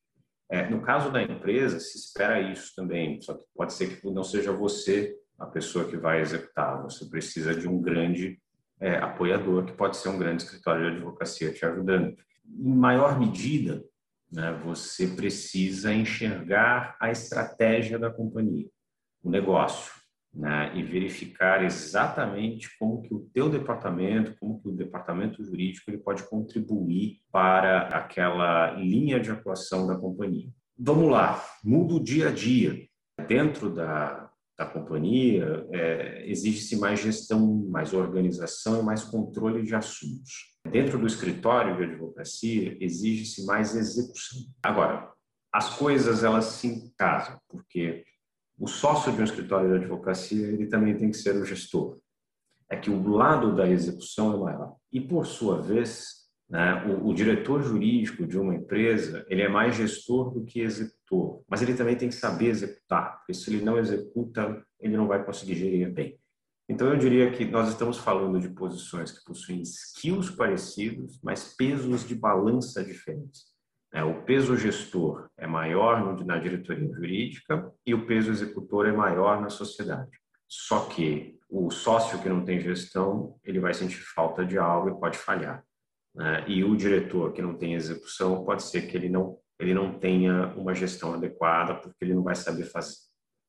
É, 0.50 0.68
no 0.68 0.80
caso 0.80 1.10
da 1.10 1.22
empresa, 1.22 1.80
se 1.80 1.98
espera 1.98 2.40
isso 2.40 2.72
também, 2.76 3.20
só 3.20 3.34
que 3.34 3.44
pode 3.54 3.72
ser 3.72 4.00
que 4.00 4.10
não 4.10 4.22
seja 4.22 4.52
você 4.52 5.16
a 5.38 5.46
pessoa 5.46 5.88
que 5.88 5.96
vai 5.96 6.20
executar, 6.20 6.82
você 6.82 7.04
precisa 7.06 7.54
de 7.54 7.68
um 7.68 7.80
grande 7.80 8.40
é, 8.80 8.96
apoiador, 8.96 9.64
que 9.64 9.72
pode 9.72 9.96
ser 9.96 10.08
um 10.08 10.18
grande 10.18 10.42
escritório 10.42 10.90
de 10.90 10.96
advocacia 10.96 11.52
te 11.52 11.64
ajudando. 11.64 12.16
Em 12.44 12.74
maior 12.74 13.18
medida, 13.18 13.82
né? 14.30 14.52
Você 14.64 15.06
precisa 15.08 15.92
enxergar 15.92 16.96
a 17.00 17.10
estratégia 17.10 17.98
da 17.98 18.10
companhia, 18.10 18.68
o 19.22 19.30
negócio, 19.30 19.92
né? 20.34 20.72
e 20.74 20.82
verificar 20.82 21.64
exatamente 21.64 22.68
como 22.78 23.00
que 23.02 23.14
o 23.14 23.20
teu 23.32 23.48
departamento, 23.48 24.36
como 24.38 24.60
que 24.60 24.68
o 24.68 24.76
departamento 24.76 25.42
jurídico 25.42 25.90
ele 25.90 25.98
pode 25.98 26.24
contribuir 26.24 27.20
para 27.32 27.88
aquela 27.88 28.72
linha 28.72 29.18
de 29.18 29.30
atuação 29.30 29.86
da 29.86 29.96
companhia. 29.96 30.50
Vamos 30.78 31.10
lá, 31.10 31.42
muda 31.64 31.94
o 31.94 32.02
dia 32.02 32.28
a 32.28 32.32
dia. 32.32 32.86
Dentro 33.26 33.74
da, 33.74 34.25
da 34.58 34.64
companhia, 34.64 35.66
é, 35.70 36.30
exige-se 36.30 36.76
mais 36.76 37.00
gestão, 37.00 37.66
mais 37.68 37.92
organização 37.92 38.80
e 38.80 38.82
mais 38.82 39.04
controle 39.04 39.62
de 39.62 39.74
assuntos. 39.74 40.56
Dentro 40.70 40.98
do 40.98 41.06
escritório 41.06 41.76
de 41.76 41.84
advocacia, 41.84 42.76
exige-se 42.80 43.44
mais 43.44 43.76
execução. 43.76 44.40
Agora, 44.62 45.12
as 45.52 45.76
coisas 45.76 46.24
elas 46.24 46.46
se 46.46 46.66
encasam, 46.68 47.38
porque 47.48 48.04
o 48.58 48.66
sócio 48.66 49.12
de 49.12 49.20
um 49.20 49.24
escritório 49.24 49.68
de 49.68 49.84
advocacia 49.84 50.46
ele 50.46 50.66
também 50.66 50.96
tem 50.96 51.10
que 51.10 51.16
ser 51.16 51.36
o 51.36 51.44
gestor. 51.44 51.98
é 52.68 52.76
que 52.76 52.90
o 52.90 53.06
lado 53.08 53.54
da 53.54 53.68
execução 53.68 54.34
é 54.34 54.38
maior. 54.38 54.76
E, 54.90 55.00
por 55.00 55.24
sua 55.24 55.62
vez, 55.62 56.26
né, 56.48 56.84
o, 56.86 57.08
o, 57.08 57.14
diretor 57.14 57.62
jurídico 57.62 58.26
de 58.26 58.38
uma 58.38 58.54
empresa, 58.54 59.24
ele 59.28 59.42
é 59.42 59.48
mais 59.48 59.76
gestor 59.76 60.32
do 60.32 60.44
que 60.44 60.60
executor, 60.60 60.95
mas 61.48 61.62
ele 61.62 61.74
também 61.74 61.96
tem 61.96 62.08
que 62.08 62.14
saber 62.14 62.48
executar, 62.48 63.18
porque 63.18 63.34
se 63.34 63.50
ele 63.50 63.64
não 63.64 63.78
executa, 63.78 64.64
ele 64.80 64.96
não 64.96 65.06
vai 65.06 65.24
conseguir 65.24 65.54
gerir 65.54 65.92
bem. 65.92 66.18
Então, 66.68 66.88
eu 66.88 66.96
diria 66.96 67.30
que 67.30 67.44
nós 67.44 67.68
estamos 67.68 67.96
falando 67.96 68.40
de 68.40 68.48
posições 68.48 69.12
que 69.12 69.24
possuem 69.24 69.62
skills 69.62 70.30
parecidos, 70.30 71.20
mas 71.22 71.54
pesos 71.54 72.06
de 72.06 72.14
balança 72.14 72.84
diferentes. 72.84 73.44
É, 73.94 74.02
o 74.02 74.24
peso 74.24 74.56
gestor 74.56 75.28
é 75.38 75.46
maior 75.46 76.22
na 76.24 76.38
diretoria 76.38 76.92
jurídica 76.92 77.72
e 77.86 77.94
o 77.94 78.04
peso 78.04 78.30
executor 78.30 78.86
é 78.86 78.92
maior 78.92 79.40
na 79.40 79.48
sociedade. 79.48 80.10
Só 80.48 80.86
que 80.86 81.38
o 81.48 81.70
sócio 81.70 82.20
que 82.20 82.28
não 82.28 82.44
tem 82.44 82.60
gestão, 82.60 83.38
ele 83.44 83.60
vai 83.60 83.72
sentir 83.72 84.00
falta 84.14 84.44
de 84.44 84.58
algo 84.58 84.90
e 84.90 85.00
pode 85.00 85.16
falhar. 85.16 85.64
Né? 86.14 86.44
E 86.48 86.64
o 86.64 86.76
diretor 86.76 87.32
que 87.32 87.40
não 87.40 87.56
tem 87.56 87.74
execução, 87.74 88.44
pode 88.44 88.64
ser 88.64 88.88
que 88.88 88.96
ele 88.96 89.08
não, 89.08 89.38
ele 89.58 89.74
não 89.74 89.98
tenha 89.98 90.54
uma 90.56 90.74
gestão 90.74 91.14
adequada, 91.14 91.74
porque 91.74 92.04
ele 92.04 92.14
não 92.14 92.22
vai 92.22 92.34
saber 92.34 92.64
fazer. 92.64 92.96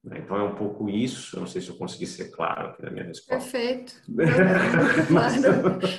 Né? 0.03 0.19
Então 0.19 0.37
é 0.37 0.43
um 0.43 0.55
pouco 0.55 0.89
isso. 0.89 1.35
Eu 1.35 1.41
não 1.41 1.47
sei 1.47 1.61
se 1.61 1.69
eu 1.69 1.77
consegui 1.77 2.07
ser 2.07 2.31
claro 2.31 2.69
aqui 2.69 2.83
na 2.83 2.91
minha 2.91 3.05
resposta. 3.05 3.37
Perfeito. 3.37 3.93
claro. 5.07 5.41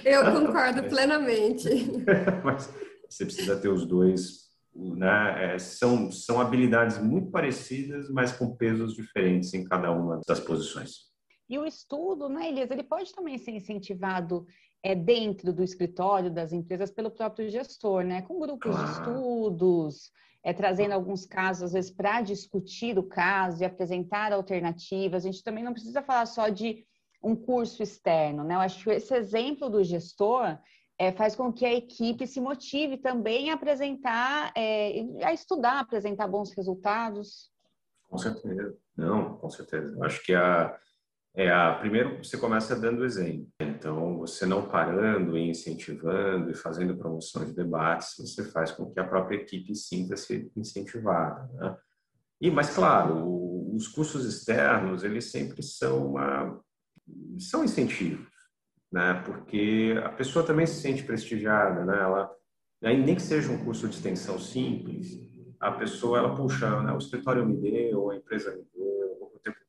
Eu 0.04 0.32
concordo 0.32 0.84
plenamente. 0.84 1.68
Mas 2.44 2.72
você 3.08 3.24
precisa 3.24 3.60
ter 3.60 3.68
os 3.68 3.86
dois. 3.86 4.48
Né? 4.74 5.54
É, 5.54 5.58
são, 5.58 6.10
são 6.10 6.40
habilidades 6.40 6.98
muito 6.98 7.32
parecidas, 7.32 8.08
mas 8.10 8.30
com 8.30 8.54
pesos 8.54 8.94
diferentes 8.94 9.52
em 9.52 9.64
cada 9.64 9.90
uma 9.90 10.20
das 10.24 10.38
posições. 10.38 11.08
E 11.48 11.58
o 11.58 11.64
estudo, 11.64 12.28
né, 12.28 12.48
Elias, 12.48 12.70
ele 12.70 12.84
pode 12.84 13.12
também 13.12 13.38
ser 13.38 13.50
incentivado 13.52 14.46
é, 14.82 14.94
dentro 14.94 15.52
do 15.52 15.62
escritório 15.62 16.30
das 16.30 16.52
empresas 16.52 16.90
pelo 16.90 17.10
próprio 17.10 17.48
gestor, 17.50 18.04
né? 18.04 18.22
Com 18.22 18.38
grupos 18.38 18.76
de 18.76 18.84
estudos, 18.84 20.10
é, 20.42 20.52
trazendo 20.52 20.92
alguns 20.92 21.26
casos, 21.26 21.64
às 21.64 21.72
vezes, 21.72 21.90
para 21.90 22.20
discutir 22.20 22.98
o 22.98 23.02
caso 23.02 23.62
e 23.62 23.66
apresentar 23.66 24.32
alternativas. 24.32 25.24
A 25.24 25.30
gente 25.30 25.42
também 25.42 25.64
não 25.64 25.72
precisa 25.72 26.02
falar 26.02 26.26
só 26.26 26.48
de 26.48 26.86
um 27.22 27.34
curso 27.34 27.82
externo, 27.82 28.44
né? 28.44 28.54
Eu 28.54 28.60
acho 28.60 28.84
que 28.84 28.90
esse 28.90 29.14
exemplo 29.14 29.68
do 29.68 29.82
gestor 29.82 30.56
é, 30.98 31.12
faz 31.12 31.34
com 31.34 31.52
que 31.52 31.64
a 31.64 31.74
equipe 31.74 32.26
se 32.26 32.40
motive 32.40 32.96
também 32.96 33.50
a 33.50 33.54
apresentar, 33.54 34.52
é, 34.56 35.04
a 35.24 35.32
estudar, 35.32 35.74
a 35.74 35.80
apresentar 35.80 36.28
bons 36.28 36.52
resultados. 36.52 37.50
Com 38.08 38.18
certeza. 38.18 38.76
Não, 38.96 39.36
com 39.36 39.50
certeza. 39.50 39.94
Eu 39.94 40.04
acho 40.04 40.22
que 40.24 40.34
a, 40.34 40.76
é 41.34 41.50
a, 41.50 41.74
primeiro 41.74 42.18
você 42.22 42.36
começa 42.36 42.74
dando 42.74 43.04
exemplo. 43.04 43.46
Então, 43.60 44.18
você 44.18 44.44
não 44.44 44.68
parando 44.68 45.36
e 45.36 45.48
incentivando 45.48 46.50
e 46.50 46.54
fazendo 46.54 46.96
promoção 46.96 47.44
de 47.44 47.52
debates, 47.52 48.14
você 48.18 48.44
faz 48.44 48.72
com 48.72 48.90
que 48.90 48.98
a 48.98 49.06
própria 49.06 49.36
equipe 49.36 49.74
sinta-se 49.74 50.50
incentivada. 50.56 51.48
Né? 51.54 51.76
E, 52.40 52.50
mas, 52.50 52.74
claro, 52.74 53.16
o, 53.16 53.76
os 53.76 53.86
cursos 53.86 54.24
externos, 54.24 55.04
eles 55.04 55.30
sempre 55.30 55.62
são, 55.62 56.12
uma, 56.12 56.60
são 57.38 57.64
incentivos 57.64 58.28
né? 58.92 59.22
Porque 59.24 59.94
a 60.04 60.08
pessoa 60.10 60.44
também 60.44 60.66
se 60.66 60.80
sente 60.80 61.04
prestigiada, 61.04 61.84
né? 61.84 61.98
Ela, 61.98 62.30
nem 62.82 63.14
que 63.14 63.22
seja 63.22 63.52
um 63.52 63.64
curso 63.64 63.88
de 63.88 63.94
extensão 63.94 64.38
simples, 64.38 65.18
a 65.60 65.72
pessoa 65.72 66.18
ela 66.18 66.34
puxa, 66.34 66.82
né? 66.82 66.92
O 66.92 66.98
escritório 66.98 67.46
me 67.46 67.56
deu, 67.56 68.10
a 68.10 68.16
empresa 68.16 68.50
me 68.56 68.64
deu, 68.74 68.77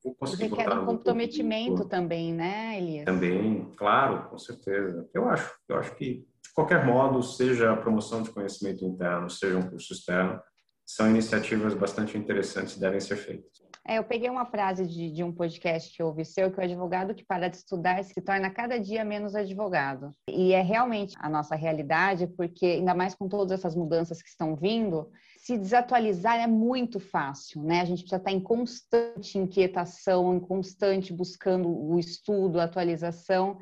vou 0.04 0.16
conseguir 0.16 0.48
Requer 0.48 0.80
um 0.80 0.86
comprometimento 0.86 1.86
também, 1.86 2.34
né, 2.34 2.78
Elias? 2.78 3.06
Também, 3.06 3.72
claro, 3.78 4.30
com 4.30 4.38
certeza. 4.38 5.10
Eu 5.14 5.30
acho, 5.30 5.54
eu 5.68 5.78
acho 5.78 5.96
que 5.96 6.28
de 6.44 6.54
qualquer 6.54 6.86
modo, 6.86 7.22
seja 7.22 7.72
a 7.72 7.78
promoção 7.78 8.22
de 8.22 8.32
conhecimento 8.32 8.84
interno, 8.84 9.30
seja 9.30 9.58
um 9.58 9.70
curso 9.70 9.94
externo, 9.94 10.42
são 10.86 11.10
iniciativas 11.10 11.74
bastante 11.76 12.18
interessantes 12.18 12.76
e 12.76 12.80
devem 12.80 13.00
ser 13.00 13.16
feitas. 13.16 13.70
É, 13.88 13.98
eu 13.98 14.04
peguei 14.04 14.30
uma 14.30 14.46
frase 14.46 14.86
de, 14.86 15.12
de, 15.12 15.24
um 15.24 15.32
podcast 15.32 15.96
que 15.96 16.02
eu 16.02 16.08
ouvi 16.08 16.26
seu, 16.26 16.52
que 16.52 16.60
o 16.60 16.64
advogado 16.64 17.16
que 17.16 17.26
para 17.26 17.48
de 17.48 17.58
estudar 17.58 18.04
se 18.04 18.22
torna 18.22 18.50
cada 18.50 18.80
dia 18.80 19.06
menos 19.06 19.36
advogado. 19.36 20.12
E 20.28 20.54
é 20.54 20.62
realmente 20.62 21.16
a 21.20 21.30
nossa 21.30 21.56
realidade, 21.56 22.28
porque 22.28 22.66
ainda 22.66 22.94
mais 22.94 23.16
com 23.16 23.28
todas 23.28 23.52
essas 23.52 23.76
mudanças 23.76 24.22
que 24.22 24.30
estão 24.30 24.56
vindo, 24.56 25.10
se 25.50 25.58
desatualizar 25.58 26.40
é 26.40 26.46
muito 26.46 27.00
fácil, 27.00 27.64
né? 27.64 27.82
A 27.82 27.86
gente 27.86 28.04
precisa 28.04 28.18
estar 28.18 28.32
em 28.32 28.40
constante 28.40 29.40
inquietação, 29.40 30.36
em 30.36 30.40
constante 30.40 31.12
buscando 31.12 31.68
o 31.68 31.98
estudo, 31.98 32.60
a 32.60 32.66
atualização. 32.66 33.58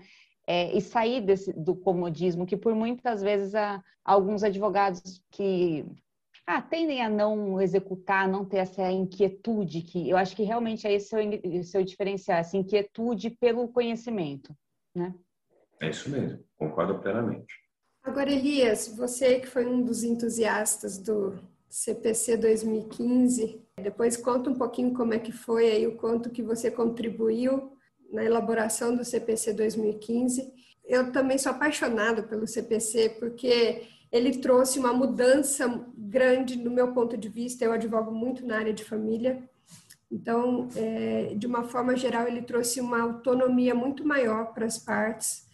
É, 0.46 0.76
e 0.76 0.80
sair 0.80 1.22
desse, 1.22 1.52
do 1.52 1.76
comodismo, 1.76 2.46
que 2.46 2.56
por 2.56 2.74
muitas 2.74 3.22
vezes 3.22 3.54
há 3.54 3.84
alguns 4.04 4.44
advogados 4.44 5.22
que 5.30 5.86
ah, 6.46 6.62
tendem 6.62 7.02
a 7.02 7.10
não 7.10 7.62
executar, 7.62 8.30
não 8.30 8.46
ter 8.46 8.60
essa 8.60 8.90
inquietude, 8.90 9.82
que 9.82 10.10
eu 10.10 10.16
acho 10.16 10.34
que 10.34 10.44
realmente 10.44 10.88
é 10.88 10.94
esse 10.94 11.14
o 11.44 11.64
seu 11.66 11.84
diferencial, 11.84 12.38
essa 12.38 12.56
inquietude 12.56 13.30
pelo 13.30 13.68
conhecimento, 13.68 14.56
né? 14.96 15.14
É 15.82 15.90
isso 15.90 16.10
mesmo, 16.10 16.40
concordo 16.58 16.98
plenamente. 17.00 17.54
Agora, 18.02 18.32
Elias, 18.32 18.88
você 18.88 19.42
que 19.42 19.48
foi 19.48 19.66
um 19.66 19.84
dos 19.84 20.02
entusiastas 20.02 20.98
do 20.98 21.38
CPC 21.78 22.38
2015, 22.38 23.62
depois 23.84 24.18
conta 24.18 24.50
um 24.50 24.56
pouquinho 24.56 24.96
como 24.96 25.14
é 25.14 25.20
que 25.20 25.32
foi 25.32 25.70
aí, 25.70 25.86
o 25.86 25.96
quanto 25.96 26.32
que 26.32 26.42
você 26.42 26.72
contribuiu 26.72 27.72
na 28.12 28.26
elaboração 28.26 28.96
do 28.96 29.06
CPC 29.06 29.54
2015. 29.54 30.52
Eu 30.84 31.12
também 31.12 31.38
sou 31.38 31.52
apaixonada 31.52 32.24
pelo 32.24 32.48
CPC, 32.48 33.18
porque 33.20 33.84
ele 34.12 34.40
trouxe 34.40 34.80
uma 34.80 34.92
mudança 34.92 35.86
grande 35.96 36.58
no 36.58 36.72
meu 36.72 36.94
ponto 36.94 37.16
de 37.16 37.30
vista. 37.30 37.64
Eu 37.64 37.74
advogo 37.74 38.12
muito 38.12 38.44
na 38.44 38.58
área 38.58 38.74
de 38.74 38.84
família, 38.84 39.48
então, 40.12 40.68
é, 40.76 41.36
de 41.36 41.46
uma 41.46 41.66
forma 41.66 41.96
geral, 41.96 42.28
ele 42.28 42.42
trouxe 42.42 42.82
uma 42.82 43.02
autonomia 43.02 43.76
muito 43.76 44.04
maior 44.04 44.52
para 44.52 44.66
as 44.66 44.80
partes, 44.80 45.46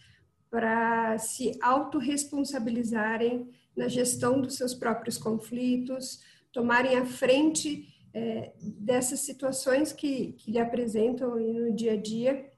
para 0.50 1.18
se 1.18 1.58
autorresponsabilizarem 1.60 3.50
na 3.76 3.88
gestão 3.88 4.40
dos 4.40 4.56
seus 4.56 4.74
próprios 4.74 5.18
conflitos, 5.18 6.20
tomarem 6.52 6.96
a 6.96 7.04
frente 7.04 7.88
é, 8.12 8.52
dessas 8.60 9.20
situações 9.20 9.92
que, 9.92 10.32
que 10.34 10.52
lhe 10.52 10.58
apresentam 10.58 11.36
no 11.36 11.74
dia 11.74 11.92
a 11.94 11.96
dia, 12.00 12.48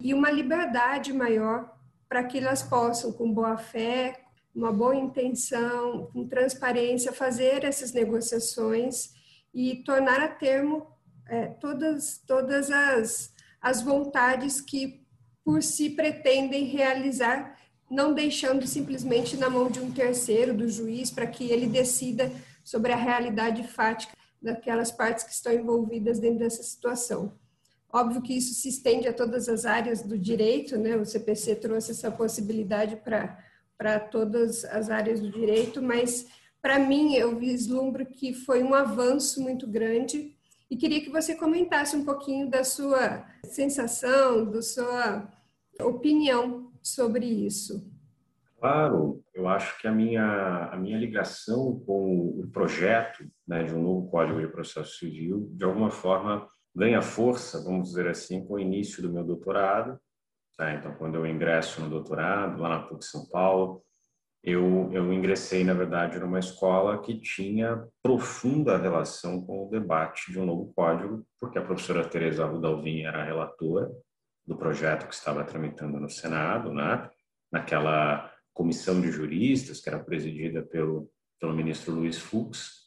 e 0.00 0.12
uma 0.12 0.30
liberdade 0.30 1.12
maior 1.12 1.74
para 2.08 2.24
que 2.24 2.38
elas 2.38 2.62
possam, 2.62 3.12
com 3.12 3.32
boa 3.32 3.56
fé, 3.56 4.24
uma 4.54 4.72
boa 4.72 4.96
intenção, 4.96 6.06
com 6.12 6.26
transparência, 6.26 7.12
fazer 7.12 7.64
essas 7.64 7.92
negociações 7.92 9.12
e 9.52 9.82
tornar 9.84 10.20
a 10.20 10.28
termo 10.28 10.86
é, 11.28 11.46
todas, 11.46 12.22
todas 12.26 12.70
as, 12.70 13.34
as 13.60 13.82
vontades 13.82 14.60
que 14.60 15.04
por 15.44 15.62
si 15.62 15.90
pretendem 15.90 16.64
realizar, 16.64 17.55
não 17.90 18.12
deixando 18.12 18.66
simplesmente 18.66 19.36
na 19.36 19.48
mão 19.48 19.70
de 19.70 19.80
um 19.80 19.90
terceiro, 19.90 20.54
do 20.54 20.68
juiz, 20.68 21.10
para 21.10 21.26
que 21.26 21.50
ele 21.50 21.66
decida 21.66 22.32
sobre 22.64 22.92
a 22.92 22.96
realidade 22.96 23.62
fática 23.66 24.16
daquelas 24.42 24.90
partes 24.90 25.24
que 25.24 25.32
estão 25.32 25.52
envolvidas 25.52 26.18
dentro 26.18 26.40
dessa 26.40 26.62
situação. 26.62 27.32
Óbvio 27.92 28.20
que 28.20 28.36
isso 28.36 28.54
se 28.54 28.68
estende 28.68 29.08
a 29.08 29.12
todas 29.12 29.48
as 29.48 29.64
áreas 29.64 30.02
do 30.02 30.18
direito, 30.18 30.76
né? 30.76 30.96
O 30.96 31.04
CPC 31.04 31.56
trouxe 31.56 31.92
essa 31.92 32.10
possibilidade 32.10 32.96
para 32.96 34.00
todas 34.00 34.64
as 34.64 34.90
áreas 34.90 35.20
do 35.20 35.30
direito, 35.30 35.80
mas 35.80 36.26
para 36.60 36.78
mim 36.78 37.14
eu 37.14 37.38
vislumbro 37.38 38.04
que 38.04 38.34
foi 38.34 38.62
um 38.62 38.74
avanço 38.74 39.40
muito 39.40 39.66
grande 39.66 40.36
e 40.68 40.76
queria 40.76 41.00
que 41.00 41.10
você 41.10 41.36
comentasse 41.36 41.96
um 41.96 42.04
pouquinho 42.04 42.50
da 42.50 42.64
sua 42.64 43.24
sensação, 43.44 44.44
da 44.50 44.60
sua 44.60 45.32
opinião 45.80 46.72
sobre 46.86 47.26
isso. 47.26 47.90
Claro, 48.58 49.22
eu 49.34 49.48
acho 49.48 49.78
que 49.78 49.86
a 49.86 49.92
minha, 49.92 50.70
a 50.72 50.76
minha 50.76 50.98
ligação 50.98 51.78
com 51.86 52.40
o 52.40 52.48
projeto 52.50 53.24
né, 53.46 53.64
de 53.64 53.74
um 53.74 53.82
novo 53.82 54.10
Código 54.10 54.40
de 54.40 54.48
Processo 54.48 54.98
Civil, 54.98 55.48
de 55.52 55.64
alguma 55.64 55.90
forma, 55.90 56.48
ganha 56.74 57.02
força, 57.02 57.62
vamos 57.62 57.88
dizer 57.88 58.08
assim, 58.08 58.46
com 58.46 58.54
o 58.54 58.58
início 58.58 59.02
do 59.02 59.12
meu 59.12 59.24
doutorado, 59.24 60.00
Tá? 60.56 60.72
Então, 60.72 60.94
quando 60.94 61.16
eu 61.16 61.26
ingresso 61.26 61.82
no 61.82 61.90
doutorado, 61.90 62.60
lá 62.60 62.70
na 62.70 62.82
PUC 62.82 63.04
São 63.04 63.26
Paulo, 63.26 63.82
eu, 64.42 64.90
eu 64.92 65.12
ingressei, 65.12 65.64
na 65.64 65.74
verdade, 65.74 66.18
numa 66.18 66.38
escola 66.38 67.02
que 67.02 67.20
tinha 67.20 67.86
profunda 68.02 68.78
relação 68.78 69.44
com 69.44 69.66
o 69.66 69.70
debate 69.70 70.32
de 70.32 70.38
um 70.38 70.46
novo 70.46 70.72
código, 70.74 71.26
porque 71.38 71.58
a 71.58 71.64
professora 71.64 72.08
Teresa 72.08 72.46
Rudalvin 72.46 73.02
era 73.02 73.24
relatora 73.24 73.90
do 74.46 74.56
projeto 74.56 75.08
que 75.08 75.14
estava 75.14 75.44
tramitando 75.44 75.98
no 75.98 76.08
Senado, 76.08 76.72
né? 76.72 77.10
naquela 77.50 78.32
comissão 78.52 79.00
de 79.00 79.10
juristas 79.10 79.80
que 79.80 79.88
era 79.88 80.02
presidida 80.02 80.62
pelo, 80.62 81.10
pelo 81.40 81.54
ministro 81.54 81.94
Luiz 81.94 82.18
Fux, 82.18 82.86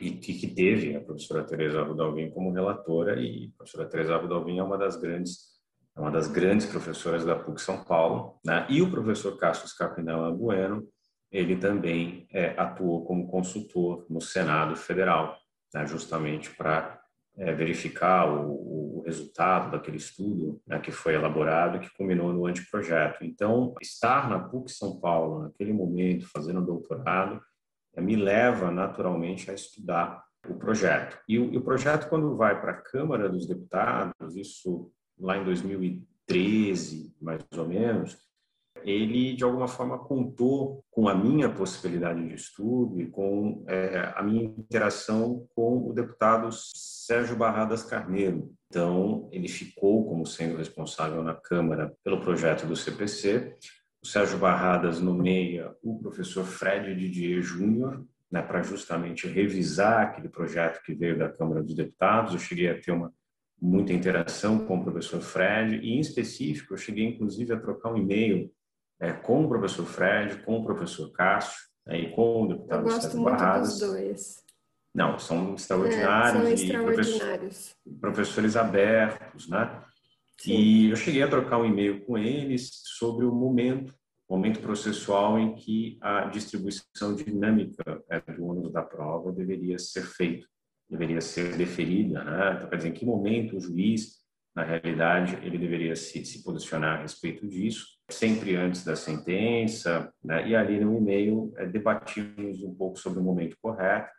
e 0.00 0.10
que 0.10 0.48
teve 0.48 0.96
a 0.96 1.00
professora 1.00 1.44
Teresa 1.44 1.82
Rudalvin 1.82 2.30
como 2.30 2.52
relatora, 2.52 3.20
e 3.20 3.52
a 3.54 3.56
professora 3.58 3.88
Teresa 3.88 4.16
Rudalvin 4.16 4.58
é 4.58 4.62
uma 4.62 4.76
das 4.76 4.96
grandes 4.96 5.52
é 5.94 6.00
uma 6.00 6.10
das 6.10 6.26
grandes 6.26 6.66
professoras 6.66 7.22
da 7.22 7.36
PUC 7.36 7.60
São 7.60 7.84
Paulo, 7.84 8.40
né? 8.42 8.66
e 8.70 8.80
o 8.80 8.90
professor 8.90 9.36
Cassius 9.36 9.74
Capinella 9.74 10.30
Bueno, 10.30 10.88
ele 11.30 11.56
também 11.56 12.26
é, 12.32 12.54
atuou 12.58 13.04
como 13.04 13.28
consultor 13.28 14.06
no 14.08 14.20
Senado 14.20 14.74
Federal, 14.74 15.36
né? 15.74 15.86
justamente 15.86 16.48
para 16.56 16.98
é, 17.36 17.52
verificar 17.52 18.26
o, 18.26 18.52
o, 18.52 18.91
resultado 19.12 19.70
daquele 19.70 19.98
estudo 19.98 20.60
né, 20.66 20.78
que 20.78 20.90
foi 20.90 21.14
elaborado 21.14 21.76
e 21.76 21.80
que 21.80 21.94
culminou 21.96 22.32
no 22.32 22.46
anteprojeto. 22.46 23.24
Então, 23.24 23.74
estar 23.80 24.28
na 24.28 24.38
PUC 24.38 24.70
São 24.72 24.98
Paulo, 24.98 25.42
naquele 25.42 25.72
momento, 25.72 26.26
fazendo 26.32 26.64
doutorado, 26.64 27.40
é, 27.94 28.00
me 28.00 28.16
leva 28.16 28.70
naturalmente 28.70 29.50
a 29.50 29.54
estudar 29.54 30.24
o 30.48 30.54
projeto. 30.54 31.18
E 31.28 31.38
o, 31.38 31.52
e 31.52 31.56
o 31.56 31.62
projeto, 31.62 32.08
quando 32.08 32.36
vai 32.36 32.60
para 32.60 32.72
a 32.72 32.80
Câmara 32.80 33.28
dos 33.28 33.46
Deputados, 33.46 34.36
isso 34.36 34.90
lá 35.18 35.36
em 35.36 35.44
2013, 35.44 37.14
mais 37.20 37.42
ou 37.56 37.68
menos, 37.68 38.16
ele 38.84 39.34
de 39.34 39.44
alguma 39.44 39.68
forma 39.68 39.98
contou 39.98 40.84
com 40.90 41.08
a 41.08 41.14
minha 41.14 41.48
possibilidade 41.48 42.26
de 42.26 42.34
estudo 42.34 43.00
e 43.00 43.06
com 43.06 43.64
é, 43.68 44.12
a 44.14 44.22
minha 44.22 44.44
interação 44.44 45.46
com 45.54 45.88
o 45.88 45.92
deputado 45.92 46.48
Sérgio 46.52 47.36
Barradas 47.36 47.82
Carneiro. 47.82 48.52
Então, 48.68 49.28
ele 49.32 49.48
ficou 49.48 50.06
como 50.06 50.26
sendo 50.26 50.56
responsável 50.56 51.22
na 51.22 51.34
Câmara 51.34 51.92
pelo 52.02 52.20
projeto 52.20 52.66
do 52.66 52.76
CPC. 52.76 53.56
O 54.02 54.06
Sérgio 54.06 54.38
Barradas 54.38 55.00
nomeia 55.00 55.74
o 55.82 55.98
professor 55.98 56.44
Fred 56.44 56.94
Didier 56.94 57.42
Júnior 57.42 58.04
né, 58.30 58.40
para 58.40 58.62
justamente 58.62 59.28
revisar 59.28 60.02
aquele 60.02 60.28
projeto 60.28 60.82
que 60.82 60.94
veio 60.94 61.18
da 61.18 61.28
Câmara 61.28 61.62
dos 61.62 61.74
Deputados. 61.74 62.32
Eu 62.32 62.38
cheguei 62.38 62.70
a 62.70 62.80
ter 62.80 62.92
uma 62.92 63.12
muita 63.62 63.92
interação 63.92 64.66
com 64.66 64.78
o 64.78 64.82
professor 64.82 65.20
Fred 65.20 65.76
e, 65.76 65.92
em 65.92 66.00
específico, 66.00 66.74
eu 66.74 66.78
cheguei 66.78 67.04
inclusive 67.04 67.52
a 67.52 67.60
trocar 67.60 67.92
um 67.92 67.96
e-mail 67.96 68.50
é, 69.02 69.12
com 69.12 69.44
o 69.44 69.48
professor 69.48 69.84
Fred, 69.84 70.36
com 70.44 70.58
o 70.58 70.64
professor 70.64 71.10
Cássio 71.10 71.60
né, 71.84 72.02
e 72.02 72.12
com 72.12 72.44
o 72.44 72.48
deputado 72.48 72.84
gosto 72.84 73.16
muito 73.16 73.36
Barradas. 73.36 73.78
dos 73.80 73.80
dois. 73.80 74.42
Não, 74.94 75.18
são 75.18 75.54
extraordinários, 75.54 76.34
é, 76.34 76.38
são 76.38 76.52
extraordinários. 76.52 77.74
E 77.84 77.90
professores 77.94 78.56
abertos, 78.56 79.48
né? 79.48 79.82
Sim. 80.38 80.52
E 80.52 80.90
eu 80.90 80.96
cheguei 80.96 81.22
a 81.22 81.28
trocar 81.28 81.58
um 81.58 81.64
e-mail 81.64 82.04
com 82.04 82.16
eles 82.16 82.70
sobre 82.84 83.24
o 83.24 83.32
momento, 83.32 83.92
momento 84.30 84.60
processual 84.60 85.38
em 85.38 85.54
que 85.54 85.98
a 86.00 86.26
distribuição 86.26 87.16
dinâmica 87.16 88.02
é, 88.08 88.20
do 88.20 88.44
ônus 88.44 88.72
da 88.72 88.82
prova 88.82 89.32
deveria 89.32 89.78
ser 89.78 90.02
feita, 90.02 90.46
deveria 90.88 91.20
ser 91.20 91.56
deferida, 91.56 92.22
né? 92.22 92.54
Então, 92.56 92.68
quer 92.68 92.76
dizer, 92.76 92.88
em 92.90 92.92
que 92.92 93.06
momento 93.06 93.56
o 93.56 93.60
juiz, 93.60 94.21
na 94.54 94.62
realidade, 94.62 95.38
ele 95.42 95.56
deveria 95.56 95.96
se, 95.96 96.24
se 96.24 96.42
posicionar 96.42 96.98
a 96.98 97.02
respeito 97.02 97.46
disso 97.46 97.86
sempre 98.10 98.54
antes 98.56 98.84
da 98.84 98.94
sentença, 98.94 100.12
né? 100.22 100.46
e 100.46 100.54
ali 100.54 100.78
no 100.78 100.96
e-mail 100.96 101.52
é, 101.56 101.66
debatimos 101.66 102.62
um 102.62 102.74
pouco 102.74 102.98
sobre 102.98 103.18
o 103.18 103.22
momento 103.22 103.56
correto, 103.60 104.10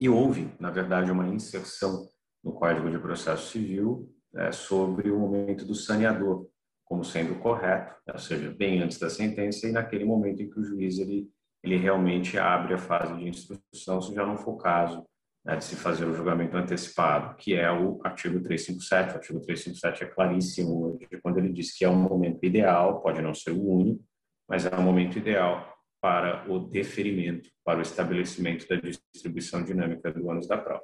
e 0.00 0.08
houve, 0.08 0.52
na 0.60 0.70
verdade, 0.70 1.10
uma 1.10 1.26
inserção 1.26 2.08
no 2.42 2.52
Código 2.52 2.88
de 2.88 2.98
Processo 2.98 3.50
Civil 3.50 4.08
é, 4.36 4.52
sobre 4.52 5.10
o 5.10 5.18
momento 5.18 5.64
do 5.64 5.74
saneador 5.74 6.46
como 6.84 7.04
sendo 7.04 7.38
correto, 7.38 7.94
ou 8.10 8.18
seja, 8.18 8.50
bem 8.50 8.80
antes 8.80 8.98
da 8.98 9.10
sentença 9.10 9.68
e 9.68 9.72
naquele 9.72 10.04
momento 10.04 10.40
em 10.40 10.48
que 10.48 10.58
o 10.58 10.64
juiz 10.64 10.98
ele, 10.98 11.28
ele 11.62 11.76
realmente 11.76 12.38
abre 12.38 12.72
a 12.72 12.78
fase 12.78 13.14
de 13.16 13.28
instrução, 13.28 14.00
se 14.00 14.14
já 14.14 14.24
não 14.24 14.38
for 14.38 14.52
o 14.52 14.56
caso 14.56 15.04
né, 15.44 15.56
de 15.56 15.64
se 15.64 15.76
fazer 15.76 16.04
o 16.04 16.14
julgamento 16.14 16.56
antecipado, 16.56 17.36
que 17.36 17.54
é 17.54 17.70
o 17.70 18.00
artigo 18.04 18.40
357. 18.40 19.12
O 19.12 19.16
artigo 19.16 19.40
357 19.40 20.04
é 20.04 20.06
claríssimo 20.06 20.98
quando 21.22 21.38
ele 21.38 21.52
diz 21.52 21.76
que 21.76 21.84
é 21.84 21.88
um 21.88 21.96
momento 21.96 22.44
ideal, 22.44 23.00
pode 23.00 23.22
não 23.22 23.34
ser 23.34 23.52
o 23.52 23.62
único, 23.62 24.04
mas 24.48 24.66
é 24.66 24.74
um 24.76 24.82
momento 24.82 25.18
ideal 25.18 25.74
para 26.00 26.50
o 26.50 26.58
deferimento, 26.58 27.50
para 27.64 27.78
o 27.78 27.82
estabelecimento 27.82 28.68
da 28.68 28.76
distribuição 28.76 29.64
dinâmica 29.64 30.12
do 30.12 30.26
ônus 30.26 30.46
da 30.46 30.56
prova. 30.56 30.82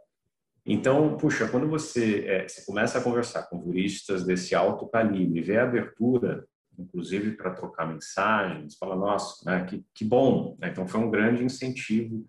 Então, 0.66 1.16
puxa, 1.16 1.46
quando 1.46 1.68
você, 1.68 2.24
é, 2.26 2.48
você 2.48 2.64
começa 2.64 2.98
a 2.98 3.02
conversar 3.02 3.44
com 3.44 3.62
juristas 3.62 4.24
desse 4.24 4.54
alto 4.54 4.88
calibre, 4.88 5.42
vê 5.42 5.58
a 5.58 5.64
abertura, 5.64 6.46
inclusive 6.78 7.32
para 7.36 7.50
trocar 7.50 7.86
mensagens, 7.86 8.76
fala, 8.76 8.96
nossa, 8.96 9.44
né, 9.48 9.64
que, 9.66 9.84
que 9.94 10.04
bom. 10.04 10.56
Né? 10.58 10.70
Então, 10.70 10.88
foi 10.88 11.00
um 11.00 11.10
grande 11.10 11.44
incentivo 11.44 12.26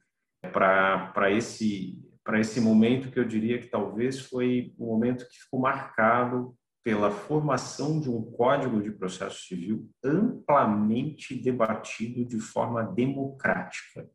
para 0.51 1.31
esse 1.31 1.97
para 2.25 2.39
esse 2.39 2.59
momento 2.59 3.11
que 3.11 3.19
eu 3.19 3.23
diria 3.23 3.59
que 3.59 3.67
talvez 3.67 4.19
foi 4.19 4.73
o 4.79 4.88
momento 4.88 5.27
que 5.29 5.43
ficou 5.43 5.59
marcado 5.59 6.55
pela 6.83 7.11
formação 7.11 7.99
de 7.99 8.09
um 8.09 8.21
código 8.31 8.81
de 8.81 8.91
processo 8.91 9.45
civil 9.45 9.88
amplamente 10.03 11.35
debatido 11.35 12.25
de 12.25 12.39
forma 12.39 12.83
democrática. 12.83 14.09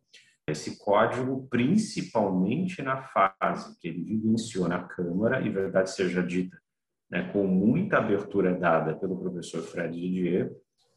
Esse 0.46 0.76
código, 0.78 1.46
principalmente 1.48 2.82
na 2.82 3.00
fase 3.00 3.78
que 3.80 3.86
ele 3.86 4.02
vivenciou 4.02 4.68
na 4.68 4.82
Câmara, 4.82 5.40
e 5.40 5.48
verdade 5.48 5.90
seja 5.90 6.20
dita, 6.20 6.60
né, 7.08 7.30
com 7.32 7.46
muita 7.46 7.98
abertura 7.98 8.52
dada 8.52 8.94
pelo 8.96 9.18
professor 9.18 9.62
Fred 9.62 9.94
Didier, 9.94 10.52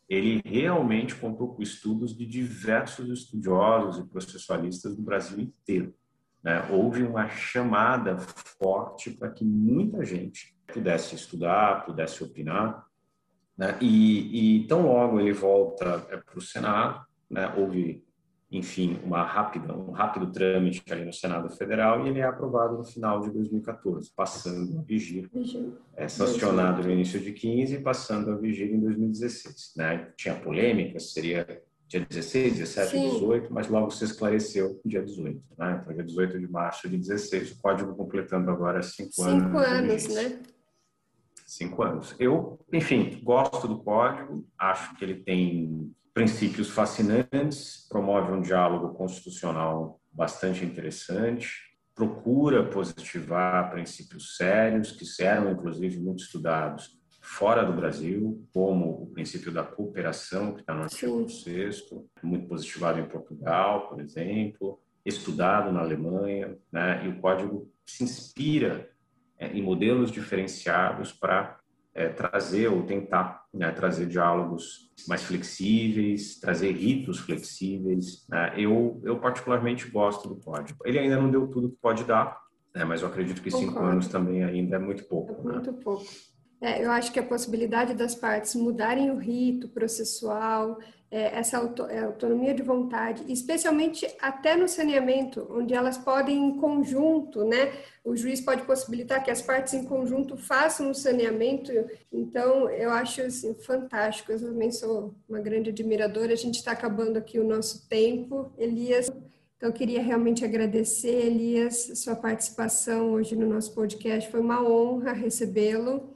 ele 0.10 0.41
realmente 0.43 1.15
contou 1.15 1.56
com 1.56 1.62
estudos 1.62 2.15
de 2.17 2.26
diversos 2.26 3.10
estudiosos 3.10 4.04
e 4.04 4.10
processualistas 4.10 4.95
do 4.95 5.04
Brasil 5.04 5.39
inteiro. 5.39 5.93
Né? 6.44 6.68
Houve 6.70 7.04
uma 7.04 7.30
chamada 7.30 8.18
forte 8.18 9.12
para 9.12 9.30
que 9.30 9.46
muita 9.46 10.04
gente 10.04 10.54
pudesse 10.68 11.16
estudar, 11.16 11.86
pudesse 11.86 12.24
opinar. 12.24 12.86
Né? 13.58 13.78
E, 13.80 14.58
e 14.58 14.68
tão 14.68 14.88
logo 14.88 15.20
ele 15.20 15.32
volta 15.32 16.06
é, 16.10 16.18
para 16.18 16.38
o 16.38 16.42
Senado, 16.42 17.06
né? 17.30 17.54
houve, 17.56 18.04
enfim, 18.52 19.00
uma 19.04 19.24
rápida, 19.24 19.74
um 19.74 19.92
rápido 19.92 20.32
trâmite 20.32 20.84
ali 20.92 21.06
no 21.06 21.14
Senado 21.14 21.50
Federal 21.50 22.06
e 22.06 22.10
ele 22.10 22.20
é 22.20 22.24
aprovado 22.24 22.78
no 22.78 22.84
final 22.84 23.22
de 23.22 23.32
2014, 23.32 24.12
passando 24.14 24.80
a 24.80 24.82
vigir, 24.82 25.30
é, 25.96 26.08
sancionado 26.10 26.84
no 26.84 26.92
início 26.92 27.20
de 27.20 27.32
15 27.32 27.76
e 27.76 27.82
passando 27.82 28.32
a 28.32 28.36
vigir 28.36 28.70
em 28.70 28.80
2016. 28.82 29.74
Né? 29.78 30.12
Tinha 30.18 30.36
polêmica, 30.36 31.00
seria 31.00 31.64
dia 31.88 32.06
16, 32.06 32.58
17, 32.58 32.91
Sim. 32.91 33.10
18, 33.10 33.54
mas 33.54 33.67
logo 33.67 33.91
se 33.91 34.04
esclareceu 34.04 34.82
dia 34.84 35.04
18. 35.04 35.41
Né? 35.58 35.80
Então, 35.82 35.93
dia 35.93 36.04
18 36.04 36.39
de 36.39 36.48
março 36.48 36.89
de 36.89 36.98
16, 36.98 37.52
o 37.52 37.62
código 37.62 37.96
completando 37.96 38.50
agora 38.50 38.82
cinco, 38.82 39.24
anos. 39.24 39.43
Cinco 39.43 39.58
anos, 39.58 40.08
né? 40.08 40.39
Cinco 41.46 41.84
anos. 41.84 42.15
Eu, 42.19 42.60
enfim, 42.72 43.22
gosto 43.24 43.67
do 43.67 43.84
código, 43.84 44.46
acho 44.58 44.96
que 44.96 45.06
ele 45.06 45.15
tem 45.15 45.93
princípios 46.13 46.69
fascinantes, 46.69 47.88
promove 47.89 48.32
um 48.32 48.41
diálogo 48.41 48.93
constitucional 48.96 50.00
bastante 50.12 50.63
interessante, 50.63 51.50
procura 51.96 52.69
positivar 52.69 53.72
princípios 53.72 54.36
sérios, 54.36 54.91
que 54.91 55.06
eram, 55.24 55.52
inclusive, 55.52 56.00
muito 56.00 56.24
estudados 56.24 57.03
fora 57.34 57.65
do 57.65 57.74
Brasil, 57.74 58.48
como 58.54 59.04
o 59.04 59.08
princípio 59.08 59.52
da 59.52 59.63
cooperação, 59.63 60.54
que 60.54 60.62
está 60.62 60.74
no 60.74 60.84
artigo 60.84 61.28
6 61.28 61.89
muito 62.22 62.48
positivado 62.48 63.00
em 63.00 63.08
Portugal, 63.08 63.89
por 63.89 64.00
exemplo, 64.00 64.80
estudado 65.04 65.72
na 65.72 65.82
Alemanha, 65.82 66.56
né? 66.72 67.04
e 67.06 67.10
o 67.10 67.19
código 67.19 67.72
se 67.84 68.04
inspira 68.04 68.88
é, 69.39 69.48
em 69.48 69.63
modelos 69.63 70.12
diferenciados 70.12 71.12
para 71.12 71.60
é, 71.96 72.08
trazer 72.08 72.67
ou 72.67 72.84
tentar 72.84 73.43
né, 73.52 73.72
trazer 73.72 74.06
diálogos 74.06 74.91
mais 75.08 75.24
flexíveis, 75.24 76.39
trazer 76.39 76.72
ritos 76.72 77.19
flexíveis. 77.19 78.28
Né? 78.30 78.54
Eu, 78.58 79.02
eu 79.04 79.19
particularmente 79.19 79.89
gosto 79.89 80.30
do 80.30 80.36
código. 80.36 80.80
Ele 80.86 81.00
ainda 81.00 81.17
não 81.17 81.32
deu 81.32 81.48
tudo 81.48 81.72
que 81.72 81.78
pode 81.78 82.04
dar, 82.04 82.39
né? 82.76 82.86
mas 82.86 83.02
eu 83.02 83.08
acredito 83.08 83.41
que 83.41 83.50
Concordo. 83.50 83.74
cinco 83.74 83.86
anos 83.86 84.08
também 84.08 84.43
ainda 84.43 84.76
é 84.76 84.80
muito 84.80 85.04
pouco. 85.06 85.34
É 85.34 85.54
muito 85.54 85.72
né? 85.72 85.80
pouco. 85.84 86.06
É, 86.63 86.82
eu 86.82 86.89
acho 86.91 87.12
que 87.12 87.19
a 87.19 87.23
possibilidade 87.23 87.93
das 87.93 88.15
partes 88.15 88.56
mudarem 88.56 89.12
o 89.12 89.17
rito 89.17 89.67
processual, 89.67 90.80
é, 91.12 91.38
essa 91.38 91.58
auto, 91.58 91.86
é, 91.88 92.06
autonomia 92.06 92.54
de 92.54 92.63
vontade, 92.63 93.21
especialmente 93.28 94.08
até 94.17 94.56
no 94.56 94.65
saneamento, 94.65 95.45
onde 95.52 95.73
elas 95.73 95.97
podem 95.97 96.38
em 96.38 96.56
conjunto, 96.56 97.43
né? 97.43 97.73
O 98.02 98.15
juiz 98.15 98.39
pode 98.39 98.62
possibilitar 98.62 99.21
que 99.21 99.30
as 99.30 99.41
partes 99.41 99.73
em 99.73 99.84
conjunto 99.84 100.38
façam 100.38 100.89
o 100.89 100.95
saneamento. 100.95 101.69
Então, 102.10 102.69
eu 102.69 102.91
acho 102.91 103.23
assim, 103.23 103.54
fantástico. 103.56 104.32
Eu 104.32 104.39
também 104.39 104.71
sou 104.71 105.13
uma 105.28 105.41
grande 105.41 105.69
admiradora. 105.69 106.32
A 106.32 106.38
gente 106.38 106.56
está 106.56 106.71
acabando 106.71 107.17
aqui 107.17 107.39
o 107.39 107.43
nosso 107.43 107.89
tempo, 107.89 108.54
Elias. 108.58 109.12
Então, 109.58 109.67
eu 109.67 109.73
queria 109.73 110.02
realmente 110.02 110.45
agradecer, 110.45 111.26
Elias, 111.26 111.91
sua 111.95 112.16
participação 112.16 113.11
hoje 113.11 113.36
no 113.36 113.49
nosso 113.49 113.76
podcast. 113.76 114.32
Foi 114.32 114.39
uma 114.39 114.66
honra 114.66 115.11
recebê-lo 115.11 116.12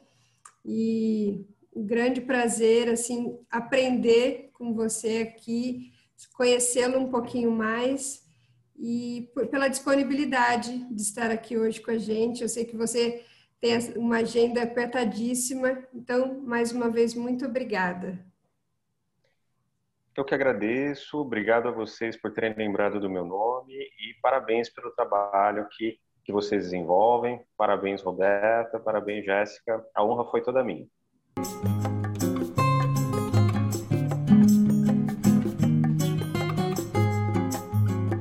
e 0.67 1.47
um 1.73 1.85
grande 1.85 2.19
prazer 2.19 2.89
assim 2.89 3.39
aprender 3.49 4.49
com 4.53 4.73
você 4.73 5.29
aqui, 5.29 5.93
conhecê-lo 6.33 6.99
um 6.99 7.09
pouquinho 7.09 7.51
mais 7.51 8.27
e 8.77 9.31
pela 9.49 9.67
disponibilidade 9.67 10.77
de 10.93 11.01
estar 11.01 11.31
aqui 11.31 11.57
hoje 11.57 11.79
com 11.79 11.91
a 11.91 11.97
gente. 11.97 12.41
Eu 12.41 12.49
sei 12.49 12.65
que 12.65 12.75
você 12.75 13.23
tem 13.61 13.77
uma 13.95 14.17
agenda 14.17 14.61
apertadíssima, 14.61 15.87
então 15.93 16.41
mais 16.41 16.71
uma 16.71 16.89
vez 16.89 17.15
muito 17.15 17.45
obrigada. 17.45 18.23
Eu 20.15 20.25
que 20.25 20.33
agradeço, 20.33 21.17
obrigado 21.19 21.67
a 21.67 21.71
vocês 21.71 22.19
por 22.19 22.33
terem 22.33 22.55
lembrado 22.55 22.99
do 22.99 23.09
meu 23.09 23.23
nome 23.23 23.73
e 23.73 24.19
parabéns 24.21 24.67
pelo 24.67 24.91
trabalho 24.91 25.67
que 25.71 25.99
que 26.27 26.33
vocês 26.33 26.65
desenvolvem. 26.65 27.41
Parabéns, 27.57 28.01
Roberta, 28.01 28.77
parabéns, 28.81 29.23
Jéssica. 29.23 29.81
A 29.95 30.03
honra 30.03 30.25
foi 30.25 30.41
toda 30.41 30.61
minha. 30.61 30.85